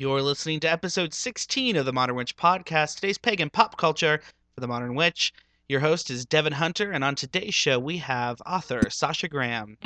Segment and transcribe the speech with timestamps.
[0.00, 4.20] You're listening to episode 16 of the Modern Witch podcast, today's pagan pop culture
[4.54, 5.32] for the Modern Witch.
[5.68, 9.76] Your host is Devin Hunter, and on today's show, we have author Sasha Graham.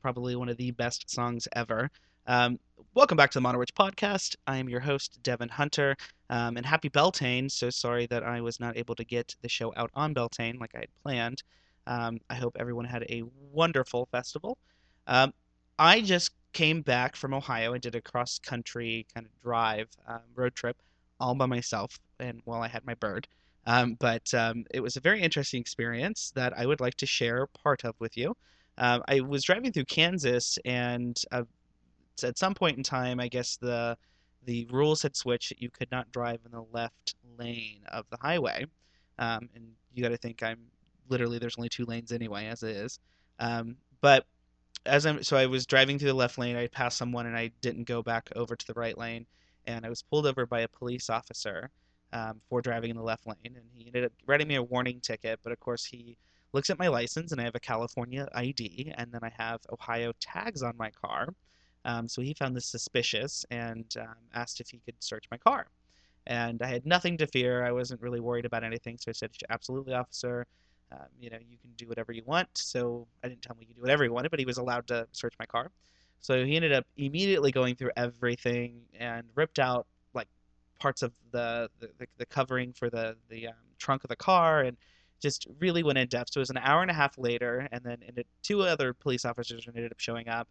[0.00, 1.90] Probably one of the best songs ever.
[2.26, 2.58] Um,
[2.94, 4.36] welcome back to the Modern Witch podcast.
[4.46, 5.96] I am your host, Devin Hunter,
[6.30, 7.48] um, and happy Beltane.
[7.48, 10.74] So sorry that I was not able to get the show out on Beltane like
[10.74, 11.42] I had planned.
[11.86, 13.22] Um, I hope everyone had a
[13.52, 14.58] wonderful festival.
[15.06, 15.32] Um,
[15.78, 17.74] I just came back from Ohio.
[17.74, 20.76] I did a cross country kind of drive, um, road trip,
[21.20, 23.28] all by myself, and while I had my bird.
[23.66, 24.32] Um, but
[24.72, 28.16] it was a very interesting experience that I would like to share part of with
[28.16, 28.36] you.
[28.78, 31.44] Uh, I was driving through Kansas, and uh,
[32.22, 33.96] at some point in time, I guess the
[34.44, 35.50] the rules had switched.
[35.50, 38.66] that You could not drive in the left lane of the highway,
[39.18, 39.64] um, and
[39.94, 40.60] you got to think I'm
[41.08, 42.98] literally there's only two lanes anyway as it is.
[43.38, 44.26] Um, but
[44.84, 47.50] as I'm so I was driving through the left lane, I passed someone, and I
[47.60, 49.26] didn't go back over to the right lane,
[49.66, 51.70] and I was pulled over by a police officer
[52.12, 55.00] um, for driving in the left lane, and he ended up writing me a warning
[55.00, 55.40] ticket.
[55.42, 56.16] But of course, he
[56.56, 60.12] looks at my license and I have a California ID and then I have Ohio
[60.20, 61.28] tags on my car.
[61.84, 65.66] Um, so he found this suspicious and um, asked if he could search my car.
[66.26, 67.62] And I had nothing to fear.
[67.62, 68.96] I wasn't really worried about anything.
[68.98, 70.46] So I said, absolutely, officer.
[70.90, 72.48] Um, you know, you can do whatever you want.
[72.54, 74.86] So I didn't tell him he could do whatever he wanted, but he was allowed
[74.88, 75.70] to search my car.
[76.22, 80.28] So he ended up immediately going through everything and ripped out like
[80.80, 84.76] parts of the the, the covering for the the um, trunk of the car and
[85.20, 86.32] just really went in depth.
[86.32, 87.98] So it was an hour and a half later, and then
[88.42, 90.48] two other police officers ended up showing up,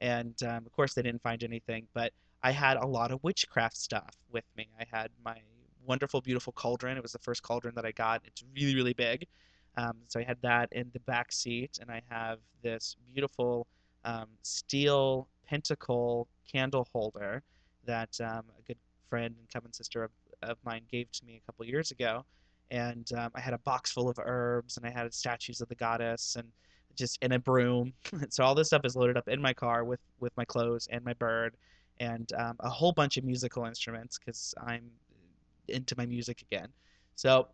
[0.00, 1.86] and um, of course they didn't find anything.
[1.94, 2.12] But
[2.42, 4.68] I had a lot of witchcraft stuff with me.
[4.78, 5.38] I had my
[5.84, 6.96] wonderful, beautiful cauldron.
[6.96, 8.22] It was the first cauldron that I got.
[8.24, 9.26] It's really, really big.
[9.76, 13.66] Um, so I had that in the back seat, and I have this beautiful
[14.04, 17.42] um, steel pentacle candle holder
[17.84, 18.78] that um, a good
[19.08, 20.10] friend and coven sister of,
[20.42, 22.24] of mine gave to me a couple years ago
[22.70, 25.74] and um, I had a box full of herbs, and I had statues of the
[25.74, 26.48] goddess, and
[26.96, 27.92] just in a broom.
[28.28, 31.04] so all this stuff is loaded up in my car with with my clothes and
[31.04, 31.56] my bird,
[32.00, 34.90] and um, a whole bunch of musical instruments because I'm
[35.68, 36.68] into my music again.
[37.14, 37.48] So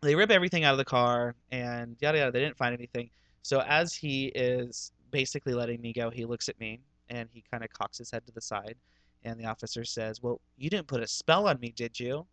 [0.00, 2.32] they rip everything out of the car, and yada yada.
[2.32, 3.10] They didn't find anything.
[3.42, 7.64] So as he is basically letting me go, he looks at me and he kind
[7.64, 8.76] of cocks his head to the side,
[9.24, 12.26] and the officer says, "Well, you didn't put a spell on me, did you?"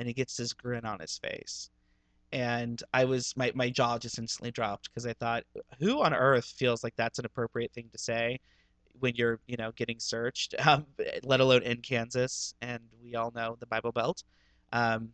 [0.00, 1.68] And he gets this grin on his face.
[2.32, 5.44] And I was my, my jaw just instantly dropped because I thought,
[5.78, 8.40] who on earth feels like that's an appropriate thing to say
[8.98, 10.86] when you're, you know, getting searched, um,
[11.22, 14.24] let alone in Kansas, and we all know the Bible Belt.
[14.72, 15.10] Um,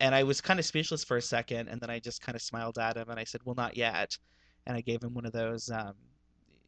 [0.00, 2.42] and I was kind of speechless for a second, and then I just kind of
[2.42, 4.18] smiled at him and I said, "Well, not yet,"
[4.66, 5.94] and I gave him one of those, um,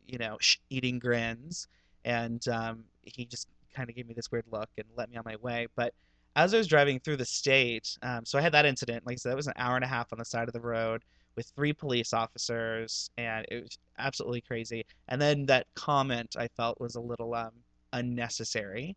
[0.07, 0.39] you know,
[0.71, 1.67] eating grins,
[2.05, 5.25] and um, he just kind of gave me this weird look and let me on
[5.25, 5.67] my way.
[5.75, 5.95] But
[6.37, 9.07] as I was driving through the state, um, so I had that incident.
[9.07, 10.61] Like I said, that was an hour and a half on the side of the
[10.61, 11.03] road
[11.37, 14.85] with three police officers, and it was absolutely crazy.
[15.09, 17.53] And then that comment I felt was a little um,
[17.93, 18.97] unnecessary.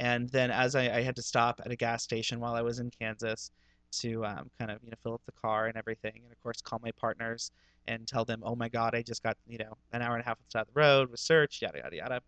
[0.00, 2.80] And then as I, I had to stop at a gas station while I was
[2.80, 3.50] in Kansas
[3.92, 6.60] to um, kind of you know fill up the car and everything, and of course
[6.60, 7.50] call my partners
[7.88, 10.26] and tell them, oh my God, I just got you know an hour and a
[10.26, 12.20] half on the side of the road, was searched, yada yada yada.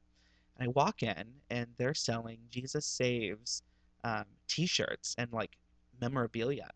[0.57, 3.63] And I walk in and they're selling Jesus Saves
[4.05, 5.51] um, T-shirts and like
[6.01, 6.71] memorabilia,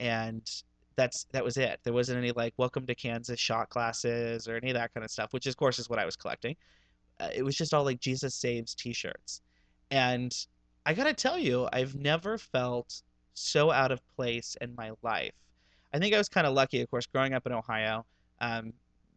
[0.00, 0.42] and
[0.96, 1.80] that's that was it.
[1.84, 5.10] There wasn't any like welcome to Kansas shot glasses or any of that kind of
[5.10, 6.56] stuff, which of course is what I was collecting.
[7.20, 9.42] Uh, it was just all like Jesus Saves T-shirts,
[9.90, 10.32] and
[10.86, 13.02] I gotta tell you, I've never felt
[13.34, 15.34] so out of place in my life.
[15.92, 18.04] I think I was kind of lucky, of course, growing up in Ohio,
[18.40, 18.72] um,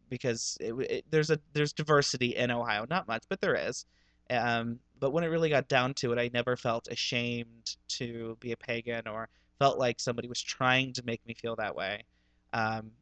[0.08, 3.86] because it, it, there's a there's diversity in Ohio, not much, but there is.
[4.30, 8.52] Um, but when it really got down to it, I never felt ashamed to be
[8.52, 9.28] a pagan or
[9.58, 12.04] felt like somebody was trying to make me feel that way.
[12.52, 12.92] Um,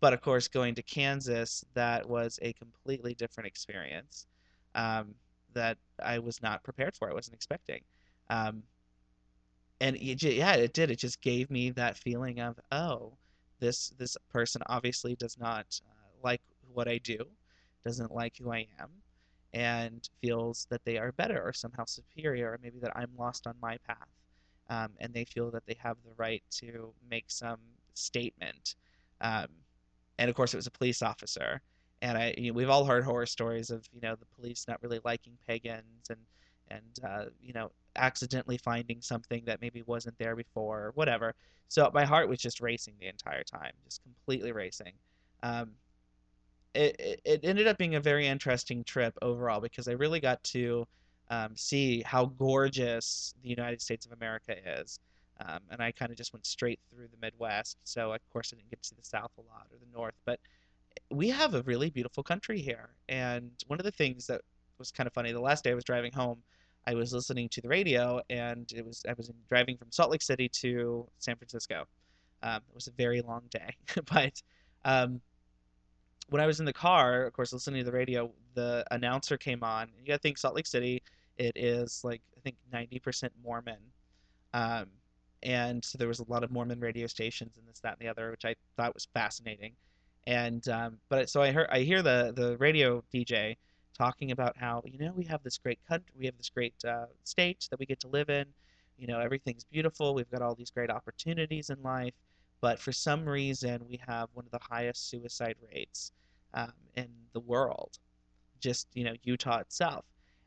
[0.00, 4.26] but of course, going to Kansas, that was a completely different experience
[4.74, 5.14] um,
[5.54, 7.10] that I was not prepared for.
[7.10, 7.82] I wasn't expecting.
[8.30, 8.62] Um,
[9.80, 10.90] and it, yeah, it did.
[10.90, 13.12] It just gave me that feeling of, oh,
[13.60, 16.42] this this person obviously does not uh, like
[16.72, 17.18] what I do,
[17.84, 18.88] doesn't like who I am,
[19.58, 23.56] and feels that they are better or somehow superior, or maybe that I'm lost on
[23.60, 24.08] my path,
[24.70, 27.58] um, and they feel that they have the right to make some
[27.94, 28.76] statement.
[29.20, 29.48] Um,
[30.18, 31.60] and of course, it was a police officer,
[32.02, 34.80] and I you know, we've all heard horror stories of you know the police not
[34.80, 36.20] really liking pagans and
[36.68, 41.34] and uh, you know accidentally finding something that maybe wasn't there before or whatever.
[41.66, 44.92] So my heart was just racing the entire time, just completely racing.
[45.42, 45.72] Um,
[46.78, 50.86] it, it ended up being a very interesting trip overall because I really got to
[51.30, 55.00] um, see how gorgeous the United States of America is.
[55.44, 57.76] Um, and I kind of just went straight through the Midwest.
[57.84, 60.14] So, of course, I didn't get to the South a lot or the North.
[60.24, 60.40] But
[61.10, 62.90] we have a really beautiful country here.
[63.08, 64.40] And one of the things that
[64.78, 66.42] was kind of funny, the last day I was driving home,
[66.86, 70.22] I was listening to the radio, and it was I was driving from Salt Lake
[70.22, 71.84] City to San Francisco.
[72.42, 73.76] Um, it was a very long day,
[74.10, 74.40] but
[74.84, 75.20] um,
[76.28, 79.62] when I was in the car, of course, listening to the radio, the announcer came
[79.62, 79.88] on.
[79.98, 81.02] You got to think Salt Lake City,
[81.38, 83.78] it is like I think 90% Mormon,
[84.52, 84.86] um,
[85.42, 88.10] and so there was a lot of Mormon radio stations and this, that, and the
[88.10, 89.72] other, which I thought was fascinating.
[90.26, 93.56] And um, but so I heard I hear the the radio DJ
[93.96, 97.06] talking about how you know we have this great country, we have this great uh,
[97.24, 98.44] state that we get to live in.
[98.98, 100.14] You know everything's beautiful.
[100.14, 102.12] We've got all these great opportunities in life,
[102.60, 106.12] but for some reason we have one of the highest suicide rates
[106.54, 107.98] um, in the world.
[108.60, 110.04] Just you know Utah itself,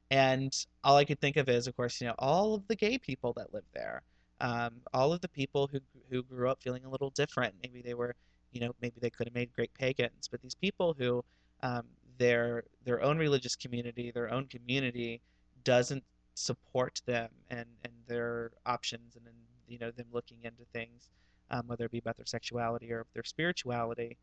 [0.10, 0.54] and
[0.84, 3.34] all I could think of is, of course, you know all of the gay people
[3.34, 4.02] that live there.
[4.42, 5.80] Um, all of the people who
[6.10, 7.56] who grew up feeling a little different.
[7.64, 8.16] Maybe they were,
[8.52, 11.24] you know, maybe they could have made great pagans, but these people who
[11.64, 11.86] um,
[12.18, 15.22] their their own religious community, their own community
[15.64, 16.04] doesn't
[16.34, 19.36] support them and and their options and, and
[19.68, 21.10] you know them looking into things,
[21.52, 24.18] um, whether it be about their sexuality or their spirituality,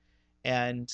[0.45, 0.91] and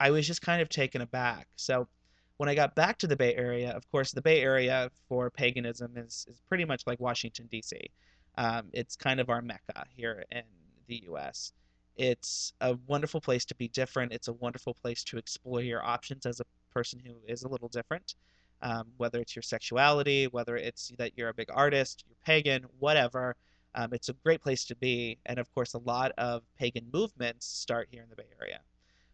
[0.00, 1.48] I was just kind of taken aback.
[1.56, 1.88] So
[2.36, 5.96] when I got back to the Bay Area, of course, the Bay Area for paganism
[5.96, 7.90] is is pretty much like Washington D.C.
[8.36, 10.42] Um, it's kind of our mecca here in
[10.86, 11.52] the U.S.
[11.96, 14.12] It's a wonderful place to be different.
[14.12, 17.68] It's a wonderful place to explore your options as a person who is a little
[17.68, 18.14] different.
[18.62, 23.36] Um, whether it's your sexuality, whether it's that you're a big artist, you're pagan, whatever.
[23.78, 25.18] Um, it's a great place to be.
[25.26, 28.58] And of course, a lot of pagan movements start here in the Bay Area.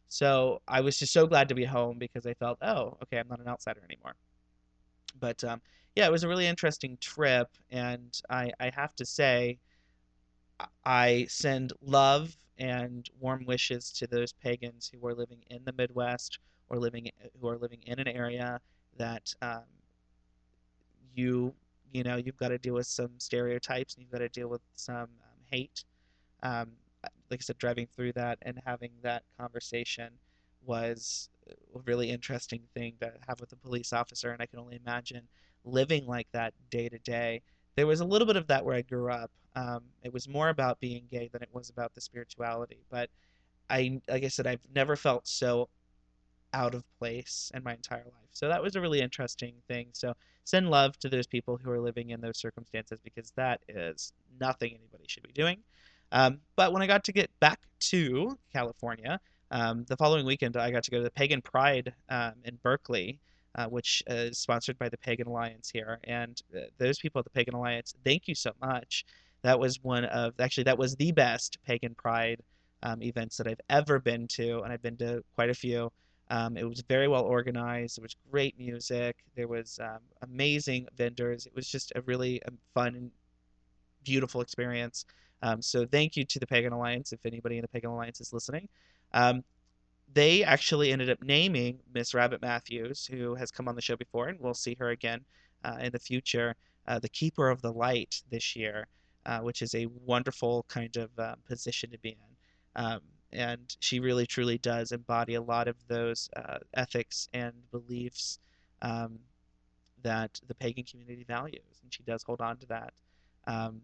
[0.09, 3.29] So I was just so glad to be home because I felt, oh, okay, I'm
[3.29, 4.15] not an outsider anymore.
[5.21, 5.61] But um,
[5.95, 7.49] yeah, it was a really interesting trip.
[7.71, 9.59] And I, I have to say,
[10.87, 16.39] I send love and warm wishes to those pagans who are living in the Midwest
[16.71, 18.61] or living who are living in an area
[18.97, 19.65] that um,
[21.15, 21.53] you
[21.95, 24.61] you know you've got to deal with some stereotypes and you've got to deal with
[24.75, 25.09] some um,
[25.51, 25.85] hate.
[26.43, 26.73] Um,
[27.31, 30.11] like I said, driving through that and having that conversation
[30.67, 31.31] was
[31.75, 35.23] a really interesting thing to have with a police officer, and I can only imagine
[35.65, 37.41] living like that day to day
[37.77, 39.31] there was a little bit of that where I grew up.
[39.57, 42.85] Um, it was more about being gay than it was about the spirituality.
[42.91, 43.11] But
[43.71, 45.69] I, like I said, I've never felt so
[46.55, 48.31] out of place in my entire life.
[48.33, 49.89] So that was a really interesting thing.
[49.93, 54.13] So send love to those people who are living in those circumstances because that is
[54.41, 55.59] nothing anybody should be doing.
[56.13, 59.21] Um, but when I got to get back to California,
[59.51, 63.21] um, the following weekend I got to go to the Pagan Pride um, in Berkeley
[63.57, 66.01] uh, which is sponsored by the Pagan Alliance here.
[66.05, 69.05] And uh, those people at the Pagan Alliance, thank you so much.
[69.43, 72.41] That was one of, actually, that was the best Pagan Pride
[72.83, 75.93] um, events that I've ever been to, and I've been to quite a few.
[76.35, 77.97] Um, it was very well organized.
[77.97, 79.19] There was great music.
[79.37, 81.47] There was um, amazing vendors.
[81.47, 83.11] It was just a really um, fun and
[84.03, 85.05] beautiful experience.
[85.43, 88.33] Um, so thank you to the Pagan Alliance if anybody in the Pagan Alliance is
[88.33, 88.69] listening.
[89.13, 89.45] Um,
[90.13, 94.27] they actually ended up naming Miss Rabbit Matthews, who has come on the show before,
[94.27, 95.21] and we'll see her again
[95.63, 96.57] uh, in the future,
[96.89, 98.89] uh, the Keeper of the Light this year,
[99.25, 102.17] uh, which is a wonderful kind of uh, position to be
[102.77, 103.01] in.
[103.35, 108.39] And she really truly does embody a lot of those uh, ethics and beliefs
[108.81, 109.19] um,
[110.03, 112.93] that the pagan community values, and she does hold on to that.
[113.47, 113.81] Um,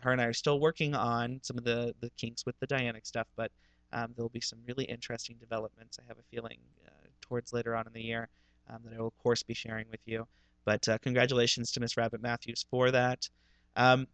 [0.00, 3.06] her and I are still working on some of the the kinks with the Dianic
[3.06, 3.50] stuff, but
[3.92, 5.98] um, there'll be some really interesting developments.
[6.00, 8.28] I have a feeling uh, towards later on in the year
[8.70, 10.26] um, that I will of course be sharing with you.
[10.64, 13.28] But uh, congratulations to Miss Rabbit Matthews for that.
[13.76, 14.06] Um,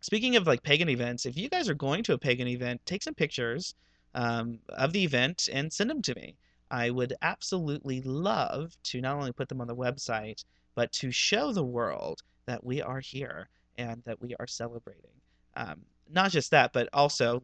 [0.00, 3.02] speaking of like pagan events, if you guys are going to a pagan event, take
[3.02, 3.74] some pictures
[4.14, 6.36] um, of the event and send them to me.
[6.70, 11.52] I would absolutely love to not only put them on the website, but to show
[11.52, 15.10] the world that we are here and that we are celebrating.
[15.54, 17.42] Um, not just that, but also,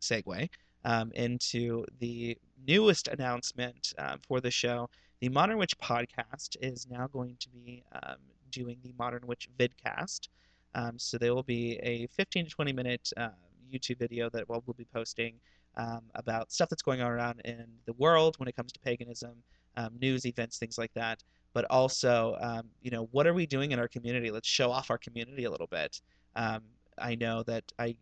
[0.00, 0.48] segue
[0.84, 2.36] um, into the
[2.66, 4.88] newest announcement um, for the show.
[5.20, 8.16] The Modern Witch podcast is now going to be um,
[8.50, 10.28] doing the Modern Witch vidcast.
[10.74, 13.28] Um, so there will be a 15 to 20 minute uh,
[13.72, 15.34] YouTube video that we'll, we'll be posting
[15.76, 19.34] um, about stuff that's going on around in the world when it comes to paganism,
[19.76, 21.22] um, news, events, things like that.
[21.52, 24.30] But also, um, you know, what are we doing in our community?
[24.30, 26.00] Let's show off our community a little bit.
[26.34, 26.60] Um,
[26.98, 27.96] I know that I've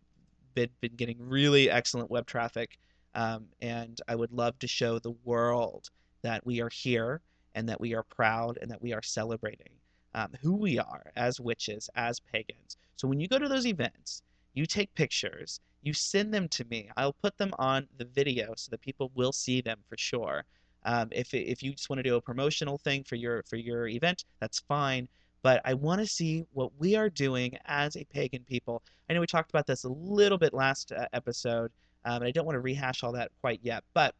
[0.53, 2.77] been, been getting really excellent web traffic,
[3.13, 5.89] and I would love to show the world
[6.21, 7.21] that we are here
[7.55, 9.71] and that we are proud and that we are celebrating
[10.15, 12.77] um, who we are as witches, as pagans.
[12.95, 14.21] So when you go to those events,
[14.53, 16.89] you take pictures, you send them to me.
[16.97, 20.43] I'll put them on the video so that people will see them for sure.
[20.83, 23.87] Um, if, if you just want to do a promotional thing for your for your
[23.87, 25.07] event, that's fine.
[25.43, 28.81] But I want to see what we are doing as a pagan people.
[29.09, 31.71] I know we talked about this a little bit last uh, episode,
[32.03, 33.83] um, and I don't want to rehash all that quite yet.
[33.93, 34.15] But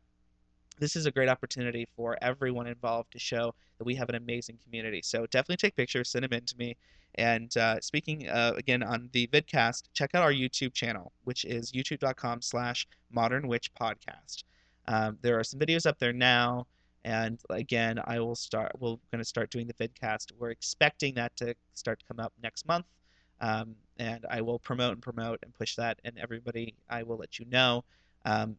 [0.79, 4.57] this is a great opportunity for everyone involved to show that we have an amazing
[4.63, 5.01] community.
[5.03, 6.75] So definitely take pictures, send them in to me.
[7.15, 11.71] And uh, speaking uh, again on the vidcast, check out our YouTube channel, which is
[11.71, 14.43] youtube.com slash modern witch podcast.
[14.87, 16.67] Um, there are some videos up there now.
[17.05, 20.31] And again, I will start, we're going to start doing the vidcast.
[20.37, 22.85] We're expecting that to start to come up next month.
[23.41, 25.99] Um, and I will promote and promote and push that.
[26.03, 27.83] And everybody, I will let you know.
[28.25, 28.57] Um,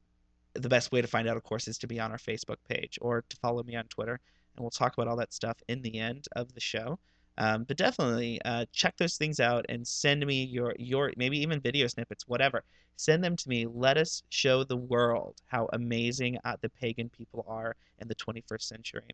[0.59, 2.99] the best way to find out, of course, is to be on our Facebook page
[3.01, 4.21] or to follow me on Twitter.
[4.55, 6.99] And we'll talk about all that stuff in the end of the show.
[7.39, 11.61] Um, but definitely uh, check those things out and send me your your maybe even
[11.61, 12.65] video snippets, whatever.
[12.97, 13.67] Send them to me.
[13.67, 18.63] Let us show the world how amazing uh, the pagan people are in the 21st
[18.63, 19.11] century.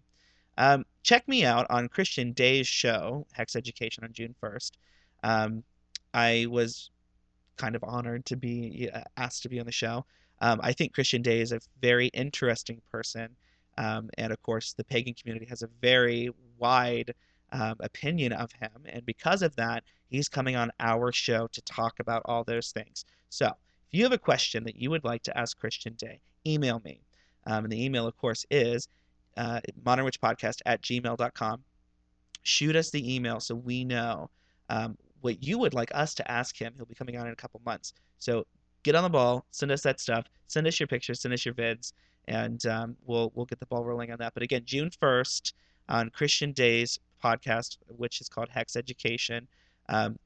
[0.56, 4.72] Um, check me out on Christian Day's show, Hex Education, on June 1st.
[5.24, 5.64] Um,
[6.14, 6.90] I was
[7.56, 10.04] kind of honored to be uh, asked to be on the show.
[10.42, 13.28] Um, I think Christian Day is a very interesting person.
[13.78, 17.14] Um, and of course, the pagan community has a very wide
[17.52, 18.84] um, opinion of him.
[18.86, 23.04] And because of that, he's coming on our show to talk about all those things.
[23.30, 23.52] So if
[23.92, 27.00] you have a question that you would like to ask Christian Day, email me.
[27.46, 28.88] Um, and the email, of course, is
[29.36, 31.64] uh, modernwitchpodcast at gmail.com.
[32.42, 34.28] Shoot us the email so we know
[34.68, 36.72] um, what you would like us to ask him.
[36.76, 37.94] He'll be coming on in a couple months.
[38.18, 38.44] So
[38.82, 41.54] get on the ball, send us that stuff, send us your pictures, send us your
[41.54, 41.92] vids,
[42.28, 44.34] and um, we'll we'll get the ball rolling on that.
[44.34, 45.54] But again, June first
[45.88, 49.48] on Christian Days podcast, which is called Hex Education.
[49.88, 50.18] Um,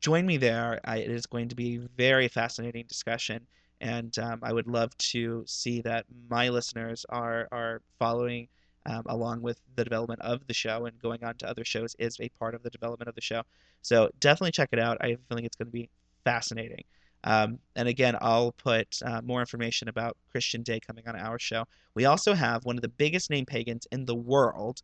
[0.00, 0.80] join me there.
[0.84, 3.46] I, it is going to be a very fascinating discussion,
[3.80, 8.48] and um, I would love to see that my listeners are are following
[8.86, 12.18] um, along with the development of the show and going on to other shows is
[12.20, 13.42] a part of the development of the show.
[13.82, 14.98] So definitely check it out.
[15.00, 15.88] I have a feeling it's going to be
[16.24, 16.84] fascinating.
[17.24, 21.64] Um, and again, I'll put uh, more information about Christian Day coming on our show.
[21.94, 24.82] We also have one of the biggest name pagans in the world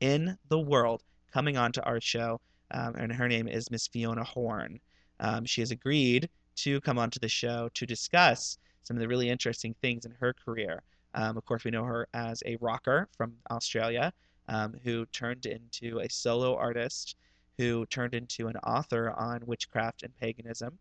[0.00, 4.24] in the world coming on to our show, um, and her name is Miss Fiona
[4.24, 4.80] Horn.
[5.20, 9.28] Um, she has agreed to come onto the show to discuss some of the really
[9.28, 10.82] interesting things in her career.
[11.14, 14.12] Um, of course, we know her as a rocker from Australia
[14.48, 17.16] um, who turned into a solo artist,
[17.58, 20.78] who turned into an author on witchcraft and paganism.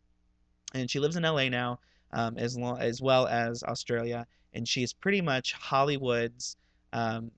[0.74, 1.80] And she lives in LA now,
[2.12, 6.58] um, as, long, as well as Australia, and she is pretty much Hollywood's
[6.94, 7.32] um,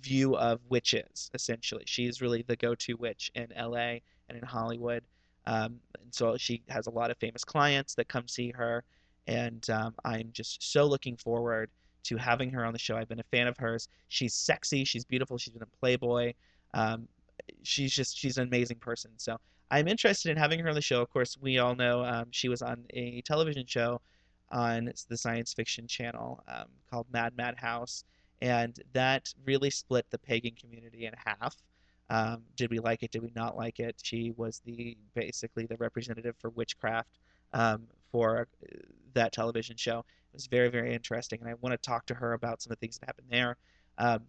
[0.00, 1.84] view of witches, essentially.
[1.86, 5.04] She's really the go to witch in LA and in Hollywood.
[5.46, 8.84] Um, and so she has a lot of famous clients that come see her.
[9.26, 11.70] And um, I'm just so looking forward
[12.04, 12.96] to having her on the show.
[12.96, 13.88] I've been a fan of hers.
[14.08, 14.84] She's sexy.
[14.84, 15.38] She's beautiful.
[15.38, 16.34] She's been a Playboy.
[16.74, 17.08] Um,
[17.62, 19.10] she's just she's an amazing person.
[19.16, 19.38] So
[19.70, 21.02] I'm interested in having her on the show.
[21.02, 24.00] Of course, we all know um, she was on a television show
[24.50, 28.04] on the science fiction channel um, called Mad Mad House,
[28.40, 31.56] and that really split the pagan community in half.
[32.08, 33.10] Um, did we like it?
[33.10, 33.96] Did we not like it?
[34.02, 37.18] She was the basically the representative for witchcraft
[37.52, 37.82] um,
[38.12, 38.76] for uh,
[39.14, 39.98] that television show.
[39.98, 42.78] It was very very interesting, and I want to talk to her about some of
[42.78, 43.56] the things that happened there.
[43.98, 44.20] Um,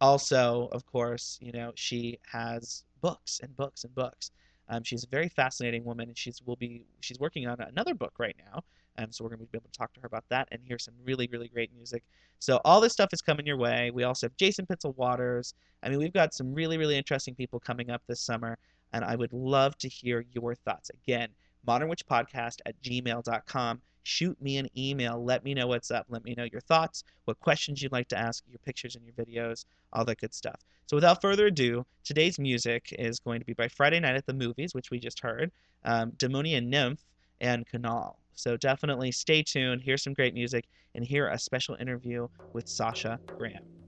[0.00, 4.30] also, of course, you know she has books and books and books.
[4.68, 8.14] Um, she's a very fascinating woman, and she's will be she's working on another book
[8.18, 8.62] right now.
[8.96, 10.78] Um, so we're going to be able to talk to her about that and hear
[10.78, 12.02] some really really great music.
[12.38, 13.90] So all this stuff is coming your way.
[13.92, 15.54] We also have Jason Pitzl-Waters.
[15.82, 18.58] I mean, we've got some really really interesting people coming up this summer,
[18.92, 20.90] and I would love to hear your thoughts.
[20.90, 21.28] Again,
[21.66, 23.80] modernwitchpodcast at gmail.com.
[24.02, 25.24] Shoot me an email.
[25.24, 26.06] Let me know what's up.
[26.08, 29.14] Let me know your thoughts, what questions you'd like to ask, your pictures and your
[29.14, 30.60] videos, all that good stuff.
[30.86, 34.34] So without further ado, today's music is going to be by Friday Night at the
[34.34, 35.50] Movies, which we just heard,
[35.84, 37.02] um, Daemonia Nymphe,
[37.40, 38.18] and Canal.
[38.34, 43.18] So definitely stay tuned, hear some great music, and hear a special interview with Sasha
[43.38, 43.83] Graham.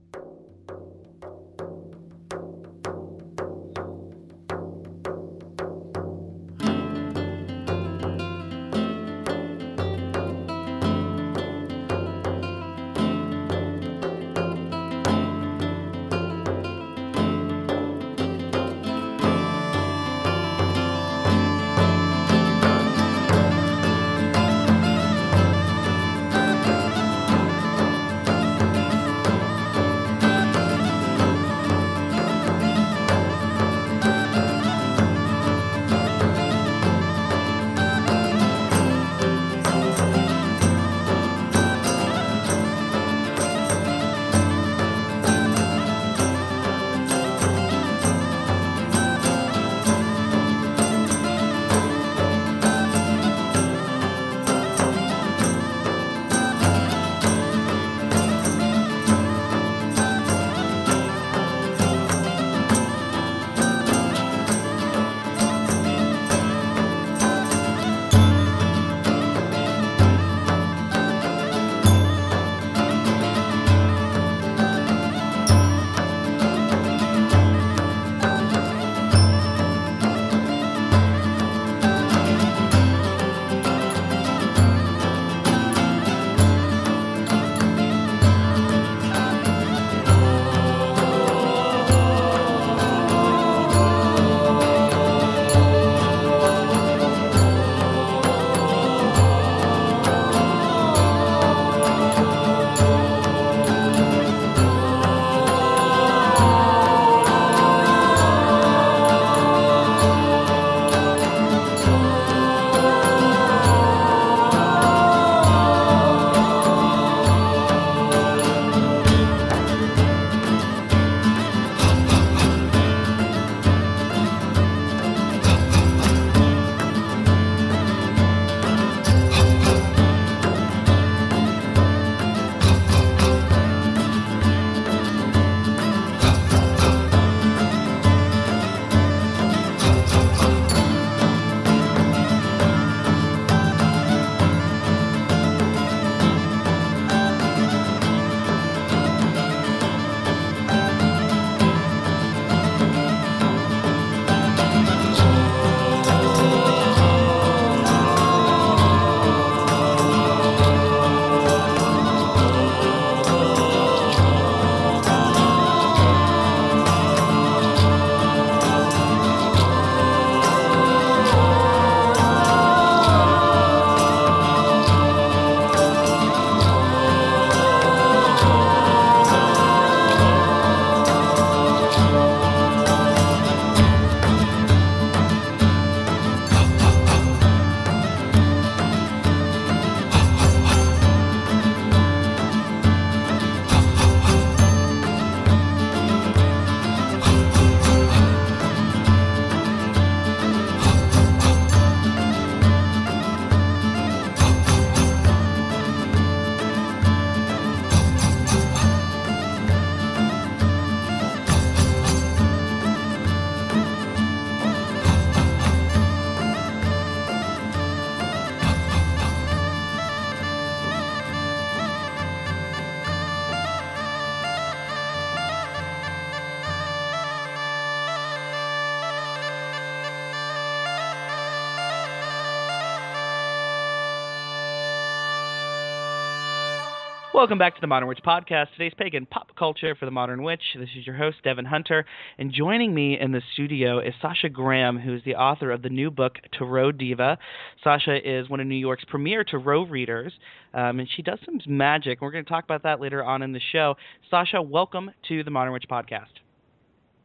[237.47, 238.73] Welcome back to the Modern Witch Podcast.
[238.73, 240.61] Today's pagan pop culture for the Modern Witch.
[240.77, 242.03] This is your host, Devin Hunter.
[242.37, 246.11] And joining me in the studio is Sasha Graham, who's the author of the new
[246.11, 247.37] book, Tarot Diva.
[247.85, 250.33] Sasha is one of New York's premier Tarot readers,
[250.73, 252.19] um, and she does some magic.
[252.19, 253.95] We're going to talk about that later on in the show.
[254.29, 256.25] Sasha, welcome to the Modern Witch Podcast.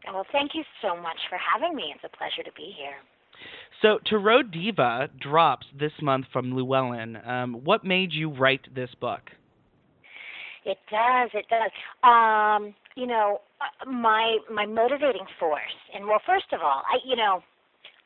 [0.07, 1.93] Well, thank you so much for having me.
[1.93, 2.95] It's a pleasure to be here.
[3.83, 7.17] So, Tarot Diva drops this month from Llewellyn.
[7.27, 9.23] Um, what made you write this book?
[10.65, 11.31] It does.
[11.35, 11.71] It does.
[12.05, 17.17] Um, you know, uh, my my motivating force, and well, first of all, I you
[17.17, 17.43] know,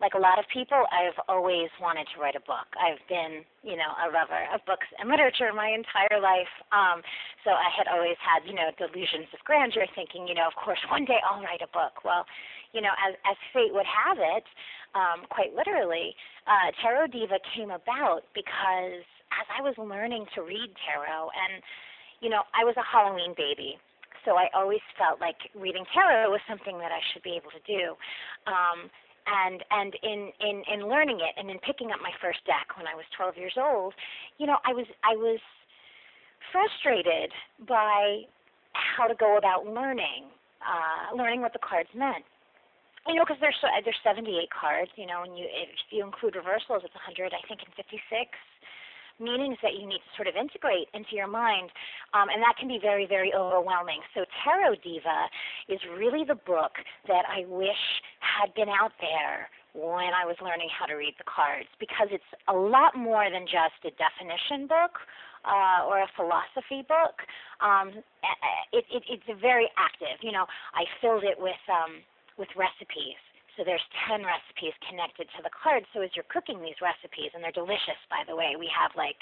[0.01, 2.69] like a lot of people, I've always wanted to write a book.
[2.77, 6.53] I've been, you know, a lover of books and literature my entire life.
[6.69, 7.01] Um,
[7.45, 10.81] so I had always had, you know, delusions of grandeur, thinking, you know, of course,
[10.92, 12.05] one day I'll write a book.
[12.05, 12.29] Well,
[12.77, 14.45] you know, as as fate would have it,
[14.92, 16.12] um, quite literally,
[16.45, 19.01] uh, Tarot Diva came about because
[19.33, 21.64] as I was learning to read tarot and
[22.27, 23.79] you know, I was a Halloween baby,
[24.27, 27.62] so I always felt like reading tarot was something that I should be able to
[27.62, 27.95] do.
[28.51, 28.91] Um,
[29.31, 32.91] and and in, in in learning it and in picking up my first deck when
[32.91, 33.95] I was 12 years old,
[34.43, 35.39] you know, I was I was
[36.51, 37.31] frustrated
[37.62, 38.27] by
[38.75, 40.27] how to go about learning,
[40.67, 42.27] uh, learning what the cards meant.
[43.07, 44.91] You know, because there's there's 78 cards.
[44.99, 48.03] You know, and you if you include reversals, it's 100, I think, and 56
[49.18, 51.70] meanings that you need to sort of integrate into your mind,
[52.14, 54.00] um, and that can be very, very overwhelming.
[54.14, 55.29] So Tarot Diva
[55.68, 57.85] is really the book that I wish
[58.20, 62.31] had been out there when I was learning how to read the cards because it's
[62.48, 65.05] a lot more than just a definition book
[65.44, 67.20] uh, or a philosophy book.
[67.61, 68.00] Um,
[68.72, 70.16] it, it, it's very active.
[70.24, 72.00] You know, I filled it with um,
[72.37, 73.20] with recipes
[73.57, 75.88] so there's 10 recipes connected to the card.
[75.97, 79.19] So as you're cooking these recipes, and they're delicious, by the way, we have like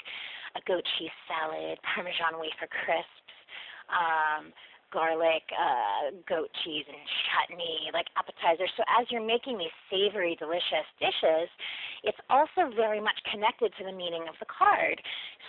[0.55, 3.35] a goat cheese salad, Parmesan wafer crisps,
[3.87, 4.51] um,
[4.91, 8.71] garlic, uh, goat cheese, and chutney, like appetizers.
[8.77, 11.49] So as you're making these savory, delicious dishes,
[12.03, 15.01] it's also very much connected to the meaning of the card.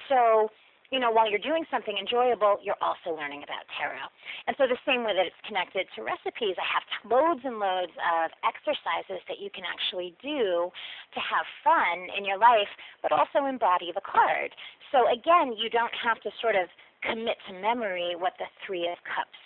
[0.09, 0.51] So
[0.91, 4.07] you know, while you're doing something enjoyable, you're also learning about tarot.
[4.47, 7.95] And so the same way that it's connected to recipes, I have loads and loads
[7.99, 10.71] of exercises that you can actually do
[11.15, 12.71] to have fun in your life,
[13.03, 14.55] but also embody the card.
[14.93, 16.69] So again, you don't have to sort of
[17.03, 19.39] commit to memory what the Three of Cups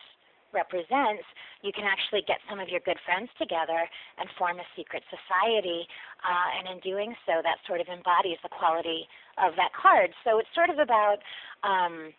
[0.52, 1.24] represents,
[1.62, 3.86] you can actually get some of your good friends together
[4.18, 5.86] and form a secret society.
[6.22, 9.08] Uh, and in doing so, that sort of embodies the quality
[9.38, 10.10] of that card.
[10.24, 11.22] So it's sort of about
[11.62, 12.12] um,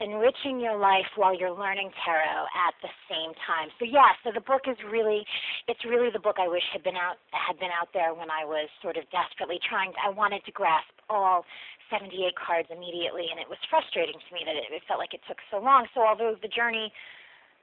[0.00, 3.68] enriching your life while you're learning tarot at the same time.
[3.76, 5.28] So yeah, so the book is really
[5.68, 8.48] it's really the book I wish had been out had been out there when I
[8.48, 11.44] was sort of desperately trying to, I wanted to grasp all
[11.92, 15.20] 78 cards immediately and it was frustrating to me that it, it felt like it
[15.28, 15.84] took so long.
[15.92, 16.88] So although the journey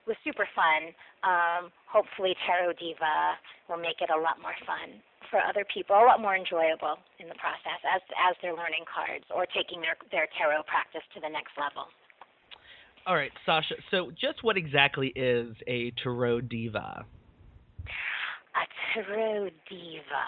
[0.08, 0.96] was super fun.
[1.22, 3.36] Um, hopefully, Tarot Diva
[3.70, 7.28] will make it a lot more fun for other people, a lot more enjoyable in
[7.28, 11.30] the process as as they're learning cards or taking their their tarot practice to the
[11.30, 11.91] next level.
[13.06, 13.76] All right, Sasha.
[13.91, 17.06] So, just what exactly is a tarot diva?
[18.56, 20.28] A tarot diva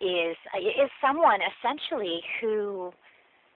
[0.00, 2.92] is is someone essentially who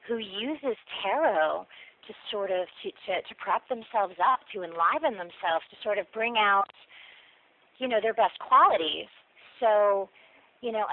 [0.07, 1.67] who uses tarot
[2.09, 6.09] to sort of to, to, to prop themselves up, to enliven themselves, to sort of
[6.17, 6.73] bring out,
[7.79, 9.07] you know, their best qualities.
[9.61, 10.09] So,
[10.65, 10.89] you know,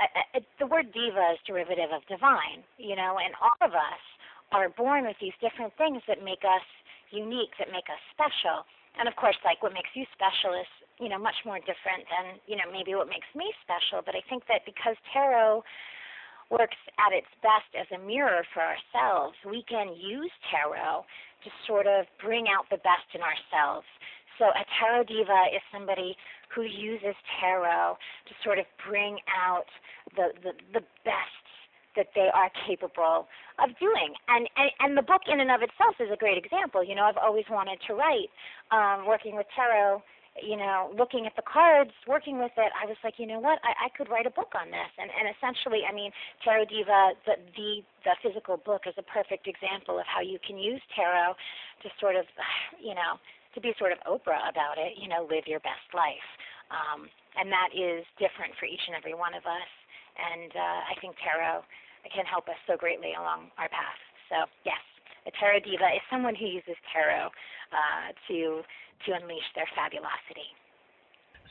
[0.60, 4.04] the word diva is derivative of divine, you know, and all of us
[4.52, 6.66] are born with these different things that make us
[7.10, 8.68] unique, that make us special.
[9.00, 12.40] And of course, like what makes you special is, you know, much more different than,
[12.48, 14.06] you know, maybe what makes me special.
[14.06, 15.64] But I think that because tarot
[16.50, 21.06] works at its best as a mirror for ourselves, we can use tarot
[21.44, 23.86] to sort of bring out the best in ourselves.
[24.38, 26.16] So a tarot diva is somebody
[26.54, 29.66] who uses tarot to sort of bring out
[30.16, 31.46] the, the, the best
[31.96, 33.28] that they are capable
[33.64, 34.12] of doing.
[34.28, 36.84] And, and and the book in and of itself is a great example.
[36.84, 38.28] You know, I've always wanted to write,
[38.72, 40.04] um, working with tarot
[40.44, 43.60] you know, looking at the cards, working with it, I was like, you know what,
[43.64, 44.92] I, I could write a book on this.
[45.00, 46.12] And, and essentially, I mean,
[46.44, 47.70] Tarot Diva, the, the
[48.04, 51.40] the physical book, is a perfect example of how you can use tarot
[51.84, 52.28] to sort of,
[52.84, 53.16] you know,
[53.56, 55.00] to be sort of Oprah about it.
[55.00, 56.28] You know, live your best life,
[56.68, 57.08] um,
[57.40, 59.72] and that is different for each and every one of us.
[60.20, 61.64] And uh, I think tarot
[62.12, 64.00] can help us so greatly along our path.
[64.28, 64.84] So yes,
[65.26, 67.32] a tarot diva is someone who uses tarot
[67.72, 68.62] uh, to
[69.06, 70.50] to unleash their fabulosity.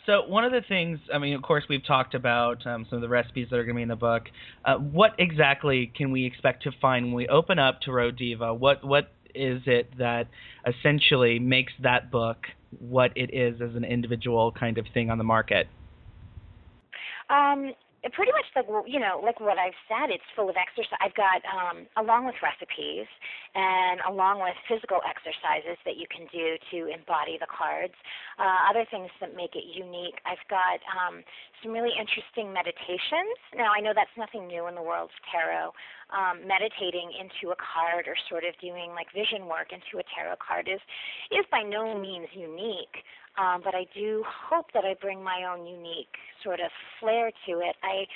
[0.06, 3.02] So one of the things, I mean, of course, we've talked about um, some of
[3.02, 4.24] the recipes that are going to be in the book.
[4.64, 8.52] Uh, what exactly can we expect to find when we open up Tarot Diva?
[8.52, 10.28] What what is it that
[10.66, 12.46] essentially makes that book
[12.78, 15.68] what it is as an individual kind of thing on the market?
[17.30, 17.72] Um,
[18.12, 20.12] pretty much like you know like what I've said.
[20.12, 20.98] It's full of exercise.
[21.00, 23.08] I've got um, along with recipes
[23.54, 27.94] and along with physical exercises that you can do to embody the cards.
[28.36, 30.20] Uh, other things that make it unique.
[30.28, 31.24] I've got um,
[31.62, 33.38] some really interesting meditations.
[33.56, 35.72] Now I know that's nothing new in the world of tarot.
[36.12, 40.36] Um, meditating into a card or sort of doing like vision work into a tarot
[40.36, 40.82] card is
[41.32, 43.02] is by no means unique.
[43.36, 46.70] Um, but I do hope that I bring my own unique sort of
[47.00, 47.76] flair to it.
[47.82, 48.06] I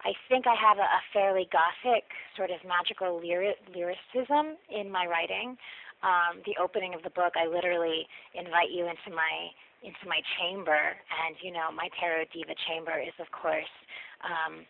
[0.00, 5.04] I think I have a, a fairly gothic sort of magical lyric, lyricism in my
[5.04, 5.58] writing.
[6.00, 9.52] Um, the opening of the book, I literally invite you into my
[9.82, 13.68] into my chamber, and you know my tarot diva chamber is of course
[14.24, 14.64] um,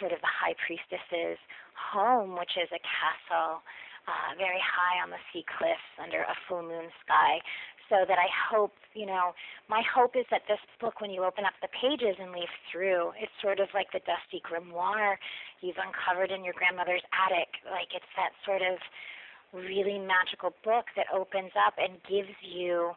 [0.00, 1.36] sort of the high priestess's
[1.76, 3.60] home, which is a castle
[4.04, 7.40] uh, very high on the sea cliffs under a full moon sky
[7.88, 9.34] so that I hope, you know,
[9.68, 13.12] my hope is that this book, when you open up the pages and leaf through,
[13.20, 15.16] it's sort of like the dusty grimoire
[15.60, 17.60] you've uncovered in your grandmother's attic.
[17.68, 18.78] Like it's that sort of
[19.52, 22.92] really magical book that opens up and gives you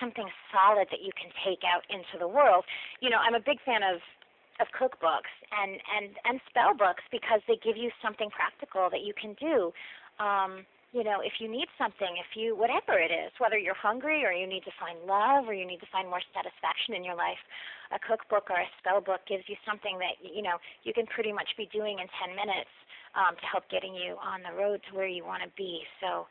[0.00, 2.64] something solid that you can take out into the world.
[3.00, 4.00] You know, I'm a big fan of
[4.60, 9.14] of cookbooks and and and spell books because they give you something practical that you
[9.14, 9.70] can do.
[10.18, 14.24] Um, you know, if you need something, if you, whatever it is, whether you're hungry
[14.24, 17.16] or you need to find love or you need to find more satisfaction in your
[17.16, 17.40] life,
[17.92, 20.56] a cookbook or a spell book gives you something that, you know,
[20.88, 22.72] you can pretty much be doing in 10 minutes
[23.12, 25.84] um, to help getting you on the road to where you want to be.
[26.00, 26.24] So,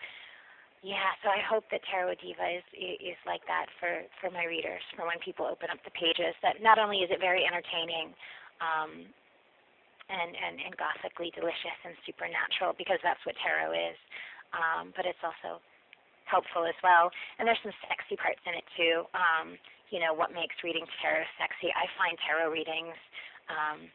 [0.85, 4.81] yeah, so I hope that Tarot Diva is is like that for for my readers,
[4.93, 6.37] for when people open up the pages.
[6.45, 8.13] That not only is it very entertaining,
[8.61, 9.09] um,
[10.05, 13.97] and and and gothically delicious and supernatural, because that's what tarot is,
[14.53, 15.59] um, but it's also
[16.27, 17.09] helpful as well.
[17.39, 19.07] And there's some sexy parts in it too.
[19.15, 19.55] Um,
[19.89, 21.71] you know, what makes reading tarot sexy?
[21.71, 22.95] I find tarot readings
[23.47, 23.87] um,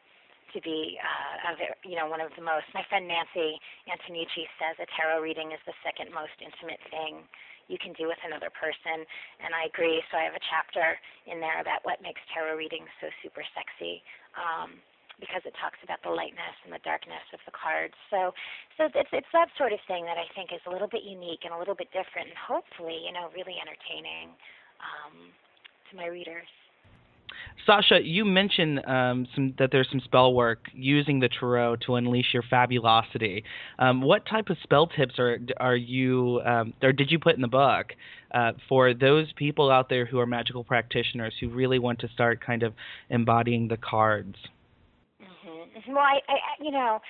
[0.56, 2.64] to be, uh, a very, you know, one of the most.
[2.72, 7.24] My friend Nancy Antenucci says a tarot reading is the second most intimate thing
[7.68, 9.04] you can do with another person,
[9.40, 10.02] and I agree.
[10.10, 10.96] So I have a chapter
[11.28, 14.02] in there about what makes tarot readings so super sexy.
[14.36, 14.80] Um,
[15.22, 17.94] because it talks about the lightness and the darkness of the cards.
[18.10, 18.34] So,
[18.74, 21.46] so it's it's that sort of thing that I think is a little bit unique
[21.46, 24.34] and a little bit different, and hopefully, you know, really entertaining
[24.82, 25.30] um,
[25.88, 26.50] to my readers.
[27.64, 32.26] Sasha, you mentioned um, some, that there's some spell work using the tarot to unleash
[32.32, 33.44] your fabulosity.
[33.78, 37.42] Um, what type of spell tips are are you um, or did you put in
[37.42, 37.92] the book
[38.34, 42.44] uh, for those people out there who are magical practitioners who really want to start
[42.44, 42.74] kind of
[43.10, 44.36] embodying the cards?
[45.88, 47.00] Well, I, I, you know,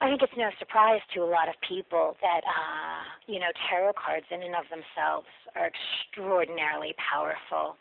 [0.00, 3.92] I think it's no surprise to a lot of people that, uh, you know, tarot
[3.98, 5.26] cards in and of themselves
[5.56, 7.76] are extraordinarily powerful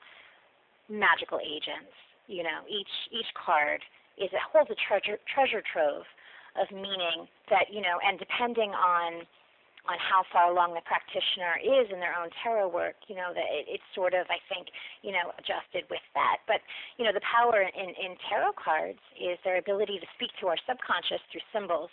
[0.90, 1.94] magical agents.
[2.28, 3.82] You know, each each card
[4.18, 6.04] is it holds a treasure treasure trove
[6.60, 9.24] of meaning that you know, and depending on
[9.88, 13.48] on how far along the practitioner is in their own tarot work, you know, that
[13.48, 14.68] it, it's sort of, I think,
[15.02, 16.44] you know, adjusted with that.
[16.48, 16.60] But,
[17.00, 20.60] you know, the power in, in tarot cards is their ability to speak to our
[20.68, 21.92] subconscious through symbols.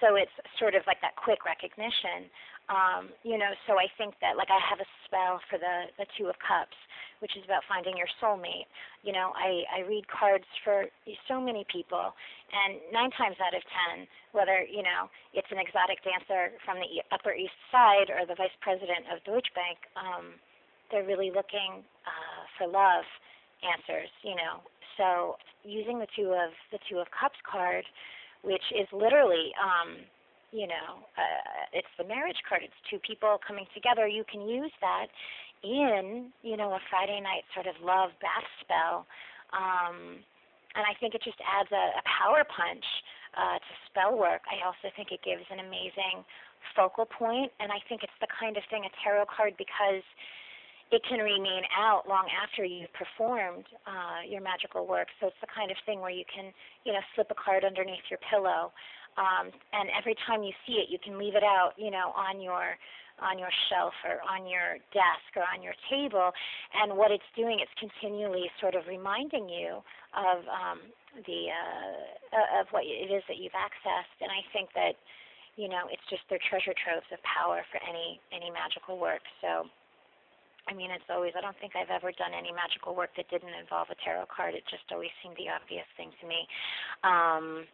[0.00, 2.26] So it's sort of like that quick recognition.
[2.66, 6.06] Um, you know, so I think that like I have a spell for the the
[6.18, 6.74] Two of Cups,
[7.22, 8.66] which is about finding your soulmate.
[9.06, 10.90] You know, I I read cards for
[11.30, 12.10] so many people,
[12.50, 16.98] and nine times out of ten, whether you know it's an exotic dancer from the
[17.14, 20.34] Upper East Side or the vice president of Deutsche Bank, um,
[20.90, 23.06] they're really looking uh, for love
[23.62, 24.10] answers.
[24.26, 24.66] You know,
[24.98, 27.86] so using the Two of the Two of Cups card,
[28.42, 30.02] which is literally um,
[30.52, 32.60] you know, uh, it's the marriage card.
[32.62, 34.06] It's two people coming together.
[34.06, 35.08] You can use that
[35.62, 39.06] in, you know, a Friday night sort of love bath spell.
[39.52, 40.22] Um,
[40.74, 42.84] and I think it just adds a, a power punch
[43.36, 44.42] uh, to spell work.
[44.48, 46.24] I also think it gives an amazing
[46.74, 50.04] focal point, and I think it's the kind of thing a tarot card because
[50.92, 55.08] it can remain out long after you've performed uh, your magical work.
[55.20, 56.52] So it's the kind of thing where you can,
[56.84, 58.72] you know, slip a card underneath your pillow
[59.16, 62.40] um, and every time you see it, you can leave it out, you know, on
[62.40, 62.76] your
[63.22, 66.34] on your shelf or on your desk or on your table.
[66.74, 69.80] And what it's doing, it's continually sort of reminding you
[70.12, 70.78] of um,
[71.24, 74.18] the uh, of what it is that you've accessed.
[74.20, 74.98] And I think that
[75.56, 79.22] you know it's just their treasure troves of power for any any magical work.
[79.40, 79.70] So.
[80.62, 83.50] I mean, it's always, I don't think I've ever done any magical work that didn't
[83.50, 84.54] involve a tarot card.
[84.54, 86.46] It just always seemed the obvious thing to me.
[87.02, 87.66] Um,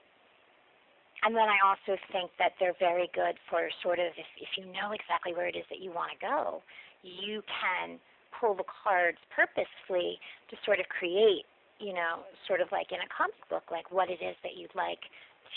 [1.24, 4.66] and then I also think that they're very good for sort of if, if you
[4.70, 6.62] know exactly where it is that you want to go,
[7.02, 7.98] you can
[8.38, 10.18] pull the cards purposefully
[10.50, 11.42] to sort of create,
[11.82, 14.74] you know, sort of like in a comic book, like what it is that you'd
[14.78, 15.02] like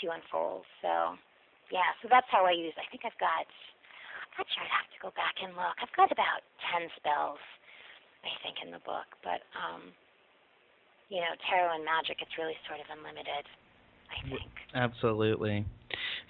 [0.02, 0.66] to unfold.
[0.82, 1.14] So,
[1.70, 2.74] yeah, so that's how I use.
[2.74, 3.46] I think I've got.
[3.46, 4.64] I'm not sure.
[4.66, 5.76] I'd have to go back and look.
[5.78, 7.42] I've got about ten spells,
[8.26, 9.06] I think, in the book.
[9.22, 9.94] But um,
[11.12, 13.44] you know, tarot and magic, it's really sort of unlimited.
[14.12, 14.40] I think.
[14.74, 15.66] Absolutely.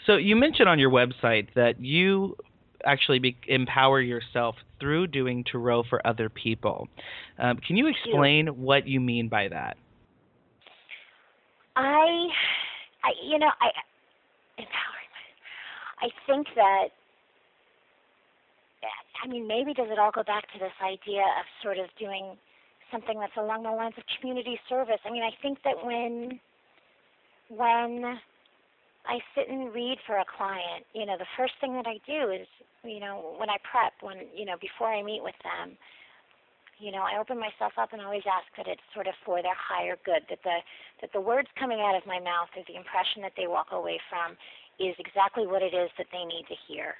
[0.06, 2.36] So you mentioned on your website that you
[2.84, 6.88] actually be, empower yourself through doing tarot for other people.
[7.38, 9.76] Um, can you explain what you mean by that?
[11.76, 12.28] I,
[13.04, 13.68] I, you know, I
[14.58, 15.10] empowering.
[16.00, 16.88] I think that.
[19.22, 22.36] I mean, maybe does it all go back to this idea of sort of doing
[22.90, 24.98] something that's along the lines of community service?
[25.04, 26.40] I mean, I think that when
[27.56, 28.18] when
[29.04, 32.30] I sit and read for a client, you know, the first thing that I do
[32.30, 32.46] is,
[32.84, 35.76] you know, when I prep, when, you know, before I meet with them,
[36.78, 39.54] you know, I open myself up and always ask that it's sort of for their
[39.54, 40.58] higher good, that the
[41.00, 44.00] that the words coming out of my mouth or the impression that they walk away
[44.10, 44.34] from
[44.82, 46.98] is exactly what it is that they need to hear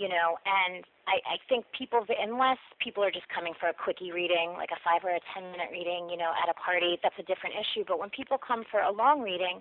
[0.00, 4.16] you know, and I, I think people, unless people are just coming for a quickie
[4.16, 7.20] reading, like a five or a ten minute reading, you know, at a party, that's
[7.20, 7.84] a different issue.
[7.84, 9.60] But when people come for a long reading,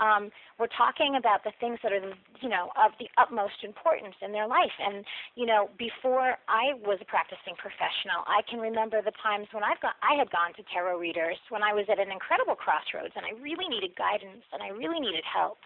[0.00, 2.00] um, we're talking about the things that are,
[2.40, 4.72] you know, of the utmost importance in their life.
[4.80, 5.04] And
[5.36, 9.84] you know, before I was a practicing professional, I can remember the times when I've
[9.84, 13.28] got, I had gone to tarot readers when I was at an incredible crossroads, and
[13.28, 15.60] I really needed guidance and I really needed help.